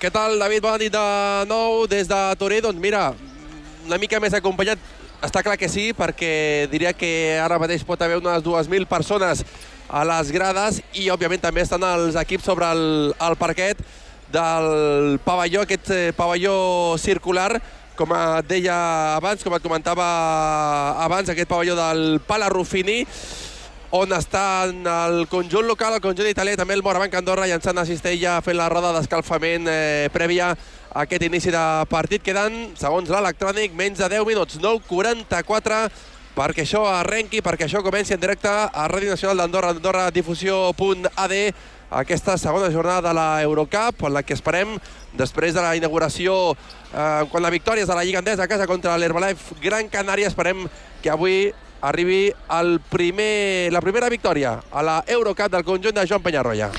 Què 0.00 0.08
tal, 0.14 0.38
David? 0.40 0.64
Bona 0.64 0.80
nit 0.80 0.94
de 0.94 1.04
nou 1.50 1.84
des 1.90 2.08
de 2.08 2.22
Toré. 2.40 2.62
Doncs 2.64 2.80
mira, 2.80 3.10
una 3.84 4.00
mica 4.00 4.22
més 4.24 4.38
acompanyat 4.40 4.80
està 5.20 5.44
clar 5.44 5.58
que 5.60 5.68
sí, 5.68 5.90
perquè 5.92 6.64
diria 6.72 6.94
que 6.96 7.36
ara 7.44 7.60
mateix 7.60 7.84
pot 7.84 8.00
haver 8.00 8.22
unes 8.22 8.40
2.000 8.40 8.88
persones 8.88 9.44
a 9.92 10.00
les 10.08 10.32
grades 10.32 10.80
i, 10.94 11.10
òbviament, 11.12 11.44
també 11.44 11.60
estan 11.60 11.84
els 11.92 12.16
equips 12.24 12.48
sobre 12.48 12.72
el, 12.72 13.12
el 13.20 13.36
parquet 13.36 13.84
del 14.32 15.18
pavelló, 15.24 15.68
aquest 15.68 15.92
eh, 15.92 16.12
pavelló 16.16 16.96
circular 16.98 17.60
com 17.96 18.12
et 18.16 18.50
deia 18.50 18.76
abans, 19.16 19.42
com 19.44 19.54
et 19.54 19.62
comentava 19.64 20.04
abans, 21.04 21.30
aquest 21.30 21.48
pavelló 21.50 21.76
del 21.78 22.20
Pala 22.26 22.50
Rufini, 22.52 23.02
on 23.94 24.10
està 24.16 24.66
el 24.66 25.26
conjunt 25.30 25.68
local, 25.68 25.94
el 25.94 26.02
conjunt 26.02 26.26
italià, 26.26 26.58
també 26.58 26.74
el 26.74 26.82
Morabanc 26.82 27.14
Andorra, 27.14 27.46
llançant 27.46 27.78
a 27.78 27.86
Cistella, 27.86 28.40
fent 28.42 28.58
la 28.58 28.66
roda 28.72 28.90
d'escalfament 28.96 29.68
eh, 29.70 30.08
prèvia 30.14 30.50
a 30.50 31.04
aquest 31.04 31.22
inici 31.28 31.52
de 31.54 31.62
partit. 31.90 32.24
Queden, 32.24 32.72
segons 32.80 33.12
l'electrònic, 33.12 33.76
menys 33.78 34.02
de 34.02 34.08
10 34.16 34.26
minuts, 34.26 34.58
9.44, 34.58 35.78
perquè 36.34 36.64
això 36.66 36.82
arrenqui, 36.90 37.42
perquè 37.46 37.68
això 37.68 37.84
comenci 37.86 38.16
en 38.16 38.22
directe 38.22 38.50
a 38.50 38.88
Ràdio 38.90 39.14
Nacional 39.14 39.44
d'Andorra, 39.44 39.70
Andorra 39.76 40.10
Difusió.ad, 40.10 41.36
aquesta 41.90 42.38
segona 42.38 42.70
jornada 42.70 43.08
de 43.08 43.14
la 43.14 43.42
Eurocup, 43.42 44.04
en 44.06 44.14
la 44.14 44.22
que 44.22 44.34
esperem, 44.34 44.78
després 45.14 45.54
de 45.54 45.62
la 45.62 45.74
inauguració, 45.76 46.54
eh, 46.92 47.24
quan 47.30 47.42
la 47.42 47.50
victòria 47.50 47.82
és 47.82 47.88
de 47.88 47.94
la 47.94 48.04
Lliga 48.04 48.20
Endesa 48.22 48.44
a 48.44 48.50
casa 48.50 48.66
contra 48.66 48.96
l'Herbalife 48.98 49.54
Gran 49.62 49.88
Canària, 49.88 50.28
esperem 50.28 50.66
que 51.02 51.10
avui 51.10 51.52
arribi 51.84 52.32
el 52.58 52.80
primer, 52.80 53.70
la 53.72 53.82
primera 53.84 54.08
victòria 54.08 54.56
a 54.72 54.82
la 54.82 54.96
Eurocup 55.06 55.52
del 55.52 55.64
conjunt 55.64 55.94
de 55.94 56.06
Joan 56.08 56.22
Penyarroia. 56.24 56.70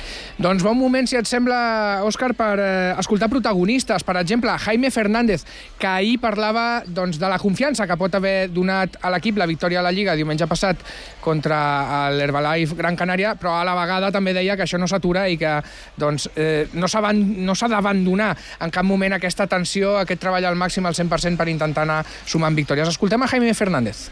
Doncs 0.42 0.66
bon 0.66 0.78
moment, 0.78 1.08
si 1.08 1.18
et 1.20 1.30
sembla, 1.30 2.02
Òscar, 2.04 2.34
per 2.36 2.56
eh, 2.60 2.96
escoltar 3.00 3.30
protagonistes. 3.32 4.04
Per 4.04 4.18
exemple, 4.20 4.52
Jaime 4.66 4.92
Fernández, 4.92 5.46
que 5.80 5.88
ahir 5.88 6.18
parlava 6.20 6.84
doncs, 6.88 7.20
de 7.22 7.30
la 7.30 7.40
confiança 7.40 7.88
que 7.88 7.98
pot 8.00 8.18
haver 8.18 8.50
donat 8.52 8.98
a 9.02 9.14
l'equip 9.14 9.38
la 9.38 9.48
victòria 9.48 9.80
a 9.80 9.86
la 9.86 9.94
Lliga 9.96 10.18
diumenge 10.18 10.50
passat 10.50 10.82
contra 11.22 12.10
l'Herbalife 12.16 12.76
Gran 12.76 12.98
Canària, 12.98 13.36
però 13.40 13.56
a 13.60 13.64
la 13.68 13.78
vegada 13.78 14.12
també 14.12 14.34
deia 14.34 14.58
que 14.58 14.66
això 14.66 14.82
no 14.82 14.90
s'atura 14.90 15.28
i 15.30 15.38
que 15.38 15.56
doncs, 16.02 16.30
eh, 16.36 16.68
no 16.74 16.90
s'ha 16.90 17.14
no 17.14 17.56
d'abandonar 17.56 18.36
en 18.60 18.72
cap 18.74 18.86
moment 18.86 19.14
aquesta 19.14 19.48
tensió, 19.48 19.98
aquest 20.00 20.22
treball 20.22 20.46
al 20.46 20.60
màxim 20.60 20.86
al 20.86 20.98
100% 20.98 21.38
per 21.38 21.50
intentar 21.50 21.86
anar 21.86 22.04
sumant 22.26 22.56
victòries. 22.56 22.90
Escoltem 22.90 23.22
a 23.22 23.28
Jaime 23.28 23.54
Fernández. 23.54 24.10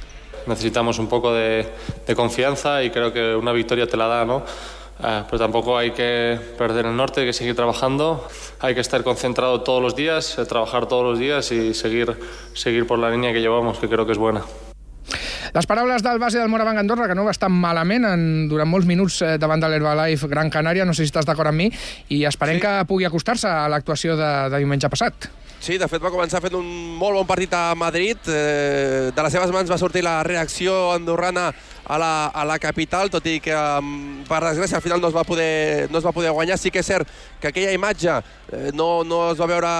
Necesitamos 0.48 1.00
un 1.00 1.08
poco 1.08 1.34
de, 1.34 1.66
de 2.06 2.16
confianza 2.16 2.84
y 2.84 2.90
creo 2.90 3.14
que 3.14 3.36
una 3.36 3.52
victoria 3.52 3.88
te 3.88 3.98
la 3.98 4.08
da, 4.08 4.26
¿no? 4.26 4.44
Eh, 5.04 5.24
pero 5.26 5.38
tampoco 5.40 5.78
hay 5.78 5.92
que 5.92 6.40
perder 6.58 6.86
el 6.86 6.96
norte, 6.96 7.22
hay 7.22 7.28
que 7.28 7.34
seguir 7.34 7.56
trabajando, 7.56 8.28
hay 8.60 8.76
que 8.76 8.82
estar 8.82 9.04
concentrado 9.04 9.62
todos 9.62 9.82
los 9.82 9.96
días, 9.96 10.38
eh, 10.38 10.46
trabajar 10.46 10.86
todos 10.86 11.04
los 11.04 11.20
días 11.20 11.52
y 11.52 11.74
seguir, 11.74 12.18
seguir 12.54 12.86
por 12.86 13.00
la 13.00 13.10
línea 13.10 13.34
que 13.34 13.42
llevamos, 13.42 13.80
que 13.80 13.90
creo 13.90 14.06
que 14.06 14.12
es 14.12 14.18
buena. 14.18 14.42
Les 15.54 15.68
paraules 15.68 16.02
del 16.02 16.18
base 16.18 16.40
del 16.40 16.50
Moravang 16.50 16.80
Andorra, 16.80 17.08
que 17.08 17.14
no 17.14 17.26
va 17.26 17.34
estar 17.34 17.50
malament 17.50 18.08
en, 18.10 18.24
durant 18.50 18.70
molts 18.70 18.88
minuts 18.90 19.20
eh, 19.22 19.36
davant 19.38 19.62
de 19.62 19.70
l'Herbalife 19.70 20.30
Gran 20.32 20.50
Canària, 20.50 20.86
no 20.86 20.96
sé 20.98 21.04
si 21.04 21.12
estàs 21.12 21.28
d'acord 21.30 21.52
amb 21.52 21.62
mi, 21.62 21.68
i 22.10 22.24
esperem 22.26 22.58
sí. 22.58 22.64
que 22.64 22.74
pugui 22.90 23.06
acostar-se 23.06 23.50
a 23.50 23.68
l'actuació 23.70 24.16
de, 24.18 24.32
de 24.50 24.62
diumenge 24.64 24.90
passat. 24.90 25.30
Sí, 25.64 25.78
de 25.80 25.88
fet 25.88 26.02
va 26.04 26.10
començar 26.12 26.42
fent 26.44 26.58
un 26.58 26.66
molt 27.00 27.16
bon 27.16 27.28
partit 27.28 27.54
a 27.56 27.70
Madrid. 27.80 28.20
Eh, 28.28 29.12
de 29.16 29.24
les 29.24 29.32
seves 29.32 29.52
mans 29.56 29.70
va 29.72 29.78
sortir 29.80 30.02
la 30.04 30.18
reacció 30.28 30.92
andorrana 30.92 31.46
a 31.88 32.00
la, 32.02 32.10
a 32.36 32.44
la 32.44 32.58
capital, 32.60 33.08
tot 33.08 33.24
i 33.32 33.38
que 33.40 33.56
per 34.28 34.42
desgràcia 34.44 34.76
al 34.76 34.84
final 34.84 35.00
no 35.00 35.08
es 35.08 35.16
va 35.16 35.24
poder, 35.24 35.88
no 35.88 36.02
es 36.02 36.04
va 36.04 36.12
poder 36.12 36.34
guanyar. 36.36 36.58
Sí 36.60 36.68
que 36.68 36.84
és 36.84 36.90
cert 36.92 37.08
que 37.40 37.48
aquella 37.48 37.72
imatge 37.72 38.12
eh, 38.12 38.74
no, 38.76 39.06
no 39.08 39.22
es 39.32 39.40
va 39.40 39.48
veure 39.54 39.72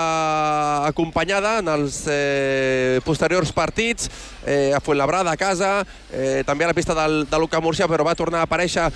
acompanyada 0.88 1.58
en 1.60 1.74
els 1.74 2.06
eh, 2.08 3.02
posteriors 3.04 3.52
partits, 3.52 4.08
eh, 4.48 4.72
a 4.72 4.80
Fuenlabrada, 4.80 5.36
a 5.36 5.42
casa, 5.42 5.82
eh, 6.14 6.46
també 6.48 6.64
a 6.64 6.72
la 6.72 6.78
pista 6.80 6.96
del, 6.96 7.26
de 7.28 7.44
Luca 7.44 7.60
Murcia, 7.60 7.92
però 7.92 8.08
va 8.08 8.16
tornar 8.16 8.40
a 8.40 8.48
aparèixer 8.48 8.88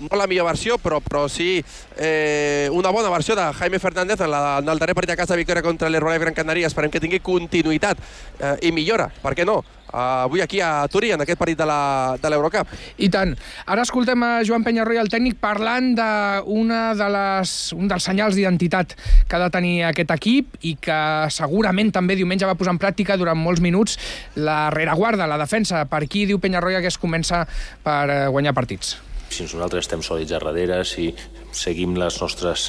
no 0.00 0.16
la 0.18 0.26
millor 0.26 0.46
versió, 0.46 0.78
però, 0.78 1.00
però 1.00 1.26
sí 1.28 1.64
eh, 1.96 2.68
una 2.72 2.90
bona 2.90 3.10
versió 3.10 3.36
de 3.36 3.46
Jaime 3.54 3.78
Fernández 3.78 4.20
en, 4.20 4.30
la, 4.30 4.58
en 4.58 4.68
el 4.68 4.78
darrer 4.78 4.94
partit 4.94 5.14
a 5.14 5.16
casa 5.16 5.36
victòria 5.36 5.64
contra 5.64 5.90
l'Herbalife 5.90 6.26
Gran 6.26 6.36
Canària. 6.36 6.68
Esperem 6.68 6.92
que 6.92 7.02
tingui 7.02 7.22
continuïtat 7.24 8.00
eh, 8.40 8.56
i 8.68 8.72
millora, 8.72 9.10
per 9.22 9.34
què 9.36 9.46
no? 9.48 9.62
Uh, 9.86 10.26
avui 10.26 10.40
aquí 10.42 10.58
a 10.60 10.88
Turí, 10.90 11.12
en 11.14 11.22
aquest 11.22 11.38
partit 11.38 11.56
de 11.56 12.28
l'Eurocup. 12.28 12.68
I 12.98 13.08
tant. 13.08 13.36
Ara 13.70 13.84
escoltem 13.86 14.20
a 14.26 14.42
Joan 14.44 14.66
Penyarroia, 14.66 15.00
el 15.00 15.08
tècnic, 15.12 15.38
parlant 15.40 15.92
d'una 15.96 16.80
de 16.98 17.08
les, 17.14 17.54
un 17.76 17.86
dels 17.88 18.10
senyals 18.10 18.34
d'identitat 18.36 18.96
que 19.28 19.38
ha 19.38 19.42
de 19.46 19.50
tenir 19.54 19.74
aquest 19.88 20.12
equip 20.18 20.58
i 20.66 20.74
que 20.82 21.00
segurament 21.32 21.94
també 21.94 22.18
diumenge 22.18 22.50
va 22.50 22.58
posar 22.58 22.74
en 22.74 22.82
pràctica 22.82 23.16
durant 23.16 23.38
molts 23.38 23.62
minuts 23.62 23.96
la 24.36 24.66
rereguarda, 24.74 25.30
la 25.30 25.38
defensa. 25.40 25.86
Per 25.88 26.02
aquí 26.02 26.26
diu 26.26 26.42
Penyarroia 26.42 26.82
que 26.82 26.90
es 26.90 26.98
comença 26.98 27.46
per 27.86 28.02
eh, 28.10 28.24
guanyar 28.26 28.58
partits 28.58 28.98
si 29.30 29.44
nosaltres 29.44 29.86
estem 29.86 30.02
sòlids 30.04 30.32
a 30.32 30.40
darrere, 30.40 30.82
si 30.84 31.10
seguim 31.56 31.96
les 31.96 32.20
nostres 32.20 32.66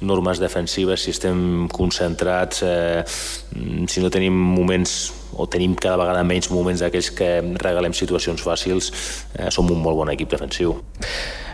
normes 0.00 0.40
defensives, 0.40 1.02
si 1.04 1.10
estem 1.14 1.68
concentrats, 1.72 2.62
eh, 2.62 3.02
si 3.88 4.00
no 4.00 4.10
tenim 4.10 4.34
moments 4.34 5.12
o 5.38 5.46
tenim 5.46 5.74
cada 5.78 5.98
vegada 6.00 6.24
menys 6.26 6.50
moments 6.50 6.82
d'aquells 6.82 7.10
que 7.14 7.28
regalem 7.62 7.94
situacions 7.94 8.42
fàcils, 8.42 8.90
eh, 9.38 9.50
som 9.50 9.70
un 9.70 9.82
molt 9.82 9.96
bon 9.96 10.10
equip 10.10 10.30
defensiu. 10.30 10.78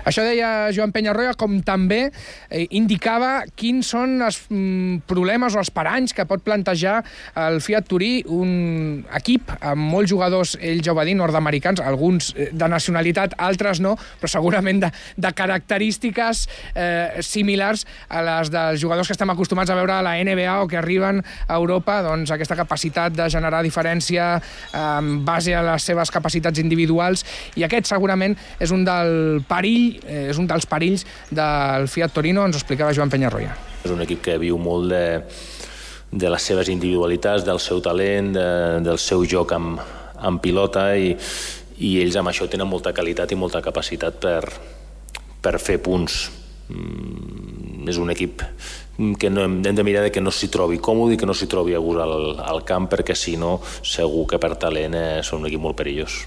Això 0.05 0.25
deia 0.27 0.71
Joan 0.75 0.93
Penyarroia, 0.95 1.35
com 1.39 1.59
també 1.65 2.07
eh, 2.07 2.67
indicava 2.77 3.45
quins 3.57 3.89
són 3.95 4.21
els 4.25 4.43
mm, 4.51 5.05
problemes 5.09 5.57
o 5.57 5.63
els 5.63 5.73
paranys 5.75 6.15
que 6.17 6.27
pot 6.29 6.45
plantejar 6.45 7.01
el 7.41 7.61
Fiat 7.65 7.89
Turí, 7.89 8.13
un 8.29 9.05
equip 9.17 9.51
amb 9.61 9.81
molts 9.95 10.13
jugadors, 10.13 10.55
ell 10.61 10.83
ja 10.85 10.93
ho 10.93 10.99
va 10.99 11.07
dir, 11.09 11.17
nord-americans, 11.19 11.83
alguns 11.85 12.33
eh, 12.37 12.51
de 12.53 12.69
nacionalitat, 12.71 13.37
altres 13.39 13.81
no, 13.85 13.95
però 14.21 14.31
segurament 14.31 14.83
de, 14.85 14.91
de 15.17 15.33
característiques 15.37 16.45
eh, 16.75 17.23
similars 17.25 17.87
a 18.09 18.23
les 18.25 18.53
dels 18.53 18.81
jugadors 18.83 19.09
que 19.09 19.17
estem 19.17 19.33
acostumats 19.33 19.73
a 19.73 19.79
veure 19.79 19.97
a 19.97 20.03
la 20.05 20.17
NBA 20.21 20.61
o 20.63 20.69
que 20.69 20.79
arriben 20.81 21.23
a 21.49 21.57
Europa, 21.57 22.01
doncs 22.05 22.33
aquesta 22.35 22.59
capacitat 22.59 23.15
de 23.17 23.29
generar 23.33 23.63
diferència 23.65 24.35
en 24.75 25.17
base 25.25 25.55
a 25.55 25.63
les 25.65 25.87
seves 25.87 26.13
capacitats 26.13 26.61
individuals. 26.63 27.25
I 27.57 27.67
aquest 27.67 27.89
segurament 27.91 28.37
és 28.63 28.73
un 28.75 28.85
del 28.87 29.43
perill, 29.49 29.94
eh, 30.03 30.29
és 30.31 30.41
un 30.41 30.49
dels 30.51 30.67
perills 30.71 31.07
del 31.31 31.89
Fiat 31.91 32.15
Torino, 32.15 32.45
ens 32.47 32.59
explicava 32.59 32.95
Joan 32.97 33.13
Penyarroia. 33.13 33.55
És 33.85 33.93
un 33.93 34.03
equip 34.05 34.23
que 34.25 34.39
viu 34.43 34.59
molt 34.61 34.91
de, 34.93 35.05
de 36.11 36.31
les 36.33 36.51
seves 36.51 36.71
individualitats, 36.73 37.45
del 37.47 37.61
seu 37.63 37.83
talent, 37.85 38.33
de, 38.37 38.49
del 38.85 39.01
seu 39.03 39.27
joc 39.29 39.53
amb, 39.57 39.83
amb 40.19 40.43
pilota 40.43 40.91
i, 40.97 41.13
i 41.79 41.99
ells 42.03 42.17
amb 42.21 42.33
això 42.33 42.49
tenen 42.51 42.71
molta 42.71 42.95
qualitat 42.97 43.35
i 43.35 43.39
molta 43.39 43.63
capacitat 43.65 44.23
per, 44.23 44.41
per 45.45 45.59
fer 45.61 45.81
punts 45.83 46.25
Mm, 46.69 47.85
és 47.93 47.99
un 48.01 48.09
equip 48.09 48.41
que 49.21 49.29
no 49.29 49.43
hem, 49.45 49.59
hem 49.69 49.77
de 49.77 49.85
mirar 49.85 50.07
que 50.09 50.23
no 50.23 50.33
s'hi 50.33 50.49
trobi 50.49 50.79
còmode 50.81 51.13
i 51.13 51.19
que 51.21 51.27
no 51.29 51.35
s'hi 51.37 51.49
trobi 51.51 51.75
a 51.77 51.83
gust 51.83 52.01
al, 52.01 52.15
al 52.41 52.63
camp 52.65 52.87
perquè 52.89 53.13
si 53.19 53.35
no 53.37 53.59
segur 53.85 54.25
que 54.31 54.41
per 54.41 54.55
talent 54.57 54.97
eh, 54.97 55.21
són 55.21 55.43
un 55.43 55.51
equip 55.51 55.61
molt 55.61 55.77
perillós. 55.77 56.23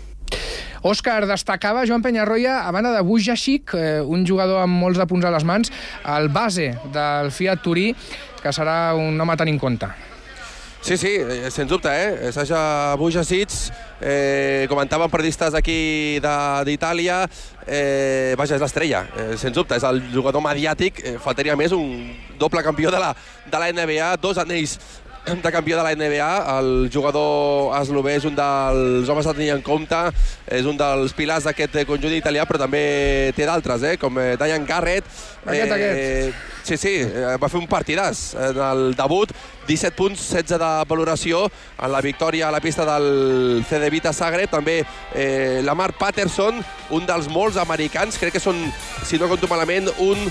Òscar, 0.86 1.26
destacava 1.26 1.86
Joan 1.88 2.04
Penyarroia, 2.06 2.62
a 2.68 2.72
banda 2.72 2.92
de 2.94 3.02
Bujacic, 3.02 3.74
eh, 3.74 4.02
un 4.02 4.26
jugador 4.28 4.62
amb 4.62 4.78
molts 4.78 5.00
de 5.00 5.08
punts 5.10 5.26
a 5.26 5.32
les 5.34 5.46
mans, 5.48 5.72
el 6.18 6.30
base 6.30 6.74
del 6.94 7.32
Fiat 7.32 7.64
Turí, 7.64 7.94
que 8.42 8.54
serà 8.54 8.94
un 8.96 9.20
home 9.20 9.34
a 9.34 9.38
tenir 9.38 9.56
en 9.56 9.60
compte. 9.60 9.90
Sí, 10.82 10.96
sí, 10.96 11.10
eh, 11.20 11.50
sens 11.52 11.68
dubte, 11.68 11.90
eh? 11.90 12.32
Saja 12.32 12.96
Bujasic, 12.96 13.50
eh, 14.00 14.68
comentaven 14.70 15.10
periodistes 15.10 15.54
aquí 15.58 16.20
d'Itàlia, 16.22 17.28
eh, 17.66 18.36
vaja, 18.38 18.56
és 18.56 18.62
l'estrella, 18.62 19.02
eh, 19.18 19.36
sens 19.38 19.56
dubte, 19.56 19.76
és 19.76 19.84
el 19.84 20.00
jugador 20.14 20.42
mediàtic, 20.42 21.02
eh, 21.04 21.18
faltaria 21.20 21.58
més 21.58 21.74
un 21.74 22.16
doble 22.40 22.64
campió 22.64 22.92
de 22.92 23.00
la, 23.00 23.16
de 23.52 23.60
la 23.60 23.72
NBA, 23.74 24.16
dos 24.22 24.38
anells 24.38 24.78
de 25.28 25.52
campió 25.52 25.78
de 25.78 25.84
la 25.84 25.94
NBA, 25.96 26.60
el 26.60 26.90
jugador 26.94 27.76
eslové 27.82 28.16
és 28.16 28.26
un 28.28 28.36
dels 28.38 29.10
homes 29.12 29.28
a 29.28 29.34
tenir 29.36 29.50
en 29.58 29.62
compte, 29.62 29.98
és 30.48 30.66
un 30.66 30.78
dels 30.80 31.12
pilars 31.18 31.44
d'aquest 31.44 31.82
conjunt 31.90 32.16
italià, 32.16 32.46
però 32.48 32.62
també 32.64 33.34
té 33.36 33.48
d'altres, 33.48 33.84
eh? 33.84 33.98
com 34.00 34.16
eh, 34.22 34.38
Diane 34.40 34.66
Garrett. 34.66 35.10
Aquest, 35.44 35.72
eh, 35.72 35.76
aquest. 35.76 36.46
Sí, 36.68 36.78
sí, 36.80 36.94
eh, 37.04 37.36
va 37.40 37.50
fer 37.52 37.60
un 37.60 37.68
partidàs 37.68 38.22
en 38.40 38.60
el 38.70 38.96
debut, 38.96 39.34
17 39.68 39.96
punts, 40.00 40.24
16 40.32 40.60
de 40.64 40.72
valoració 40.88 41.46
en 41.76 41.92
la 41.92 42.02
victòria 42.04 42.48
a 42.48 42.52
la 42.56 42.64
pista 42.64 42.86
del 42.88 43.66
CD 43.68 43.90
Vita 43.92 44.14
Zagreb. 44.16 44.52
També 44.52 44.78
eh, 45.14 45.60
Lamar 45.64 45.92
Patterson, 46.00 46.64
un 46.96 47.08
dels 47.08 47.28
molts 47.28 47.60
americans, 47.60 48.20
crec 48.20 48.38
que 48.38 48.44
són, 48.44 48.64
si 49.04 49.20
no 49.20 49.28
compto 49.28 49.52
malament, 49.52 49.92
un, 50.04 50.24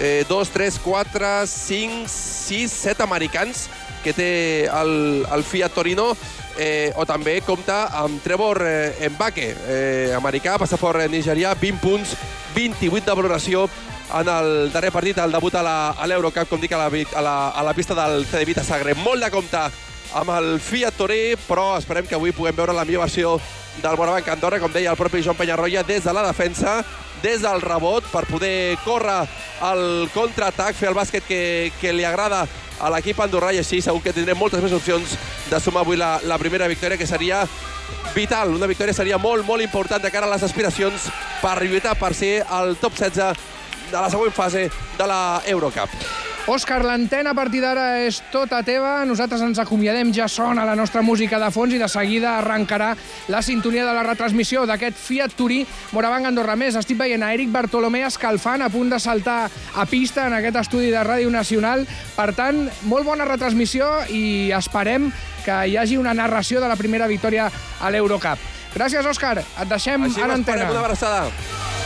eh, 0.00 0.26
dos, 0.28 0.52
tres, 0.52 0.76
quatre, 0.80 1.46
cinc, 1.48 2.04
sis, 2.12 2.72
set 2.72 3.00
americans 3.00 3.68
que 4.02 4.14
té 4.16 4.30
el, 4.66 5.24
el 5.32 5.44
Fiat 5.46 5.74
Torino, 5.74 6.12
eh, 6.58 6.92
o 6.96 7.06
també 7.08 7.38
compta 7.46 7.86
amb 8.02 8.20
Trevor 8.24 8.62
eh, 8.66 9.08
Mbake, 9.14 9.48
eh, 9.66 10.12
americà, 10.16 10.58
passaport 10.60 11.06
nigerià, 11.10 11.54
20 11.58 11.80
punts, 11.82 12.16
28 12.56 13.06
de 13.06 13.16
valoració 13.16 13.64
en 14.12 14.28
el 14.28 14.72
darrer 14.72 14.92
partit, 14.92 15.18
el 15.18 15.32
debut 15.32 15.54
a 15.56 15.64
l'Eurocup, 16.06 16.50
com 16.50 16.60
dic, 16.60 16.74
a 16.76 16.84
la, 16.84 16.90
a, 16.90 17.24
la, 17.24 17.36
a 17.56 17.64
la 17.64 17.74
pista 17.74 17.96
del 17.96 18.26
Cedevita 18.28 18.64
Sagre. 18.64 18.94
Molt 18.98 19.24
de 19.24 19.30
compte 19.32 19.62
amb 20.12 20.32
el 20.36 20.58
Fiat 20.60 20.98
Toré, 20.98 21.38
però 21.46 21.72
esperem 21.78 22.06
que 22.08 22.18
avui 22.18 22.34
puguem 22.36 22.56
veure 22.56 22.76
la 22.76 22.84
millor 22.84 23.06
versió 23.06 23.38
del 23.80 23.96
Morabanc 23.96 24.28
Andorra, 24.28 24.60
com 24.60 24.72
deia 24.72 24.92
el 24.92 25.00
propi 25.00 25.22
Joan 25.24 25.38
Penyarroia, 25.38 25.84
des 25.88 26.04
de 26.04 26.12
la 26.12 26.26
defensa, 26.26 26.82
des 27.22 27.40
del 27.40 27.62
rebot, 27.62 28.04
per 28.12 28.26
poder 28.28 28.76
córrer 28.84 29.22
el 29.70 30.10
contraatac, 30.12 30.76
fer 30.76 30.90
el 30.90 30.98
bàsquet 30.98 31.24
que, 31.24 31.42
que 31.80 31.94
li 31.94 32.04
agrada 32.04 32.44
a 32.82 32.90
l'equip 32.90 33.20
andorrà 33.22 33.52
i 33.54 33.60
així 33.62 33.80
segur 33.82 34.02
que 34.02 34.14
tindrem 34.14 34.38
moltes 34.38 34.62
més 34.62 34.74
opcions 34.74 35.14
de 35.50 35.60
sumar 35.62 35.84
avui 35.86 35.96
la, 36.00 36.16
la 36.26 36.38
primera 36.42 36.68
victòria, 36.70 36.98
que 36.98 37.06
seria 37.06 37.44
vital. 38.14 38.56
Una 38.56 38.70
victòria 38.70 38.94
seria 38.96 39.20
molt, 39.22 39.46
molt 39.46 39.62
important 39.62 40.02
de 40.02 40.10
cara 40.10 40.26
a 40.26 40.34
les 40.34 40.42
aspiracions 40.42 41.08
per 41.42 41.56
lluitar 41.62 41.94
per 42.00 42.12
ser 42.18 42.34
el 42.42 42.76
top 42.82 42.98
16 42.98 43.48
de 43.92 43.98
la 44.00 44.10
següent 44.10 44.34
fase 44.34 44.68
de 44.98 45.08
la 45.08 45.22
Eurocup. 45.46 46.21
Òscar, 46.42 46.80
l'antena 46.82 47.30
a 47.30 47.36
partir 47.38 47.60
d'ara 47.62 48.00
és 48.02 48.16
tota 48.32 48.58
teva. 48.66 49.04
Nosaltres 49.06 49.44
ens 49.46 49.60
acomiadem, 49.62 50.10
ja 50.10 50.26
sona 50.26 50.64
la 50.66 50.74
nostra 50.74 50.98
música 51.06 51.38
de 51.38 51.50
fons 51.54 51.76
i 51.76 51.78
de 51.78 51.86
seguida 51.86 52.32
arrencarà 52.40 52.96
la 53.30 53.42
sintonia 53.46 53.84
de 53.86 53.92
la 53.94 54.02
retransmissió 54.02 54.64
d'aquest 54.66 54.98
Fiat 54.98 55.36
Turí 55.38 55.60
Moravang 55.94 56.26
Andorra 56.26 56.56
Més. 56.58 56.74
Estic 56.74 56.98
veient 56.98 57.22
a 57.22 57.30
Eric 57.36 57.52
Bartolomé 57.54 58.02
escalfant, 58.08 58.66
a 58.66 58.70
punt 58.74 58.90
de 58.90 58.98
saltar 58.98 59.46
a 59.46 59.86
pista 59.86 60.26
en 60.26 60.34
aquest 60.40 60.58
estudi 60.64 60.90
de 60.90 61.06
Ràdio 61.06 61.30
Nacional. 61.30 61.86
Per 62.16 62.32
tant, 62.34 62.64
molt 62.90 63.06
bona 63.06 63.28
retransmissió 63.28 63.92
i 64.10 64.50
esperem 64.50 65.12
que 65.46 65.62
hi 65.70 65.78
hagi 65.78 65.96
una 65.96 66.14
narració 66.14 66.58
de 66.58 66.66
la 66.66 66.80
primera 66.80 67.06
victòria 67.06 67.52
a 67.78 67.94
l'Eurocup. 67.94 68.42
Gràcies, 68.74 69.06
Òscar. 69.06 69.38
Et 69.38 69.68
deixem 69.70 70.10
Així 70.10 70.18
a 70.18 70.32
l'antena. 70.34 70.66
Així 70.66 70.74
una 70.74 70.86
abraçada. 70.88 71.81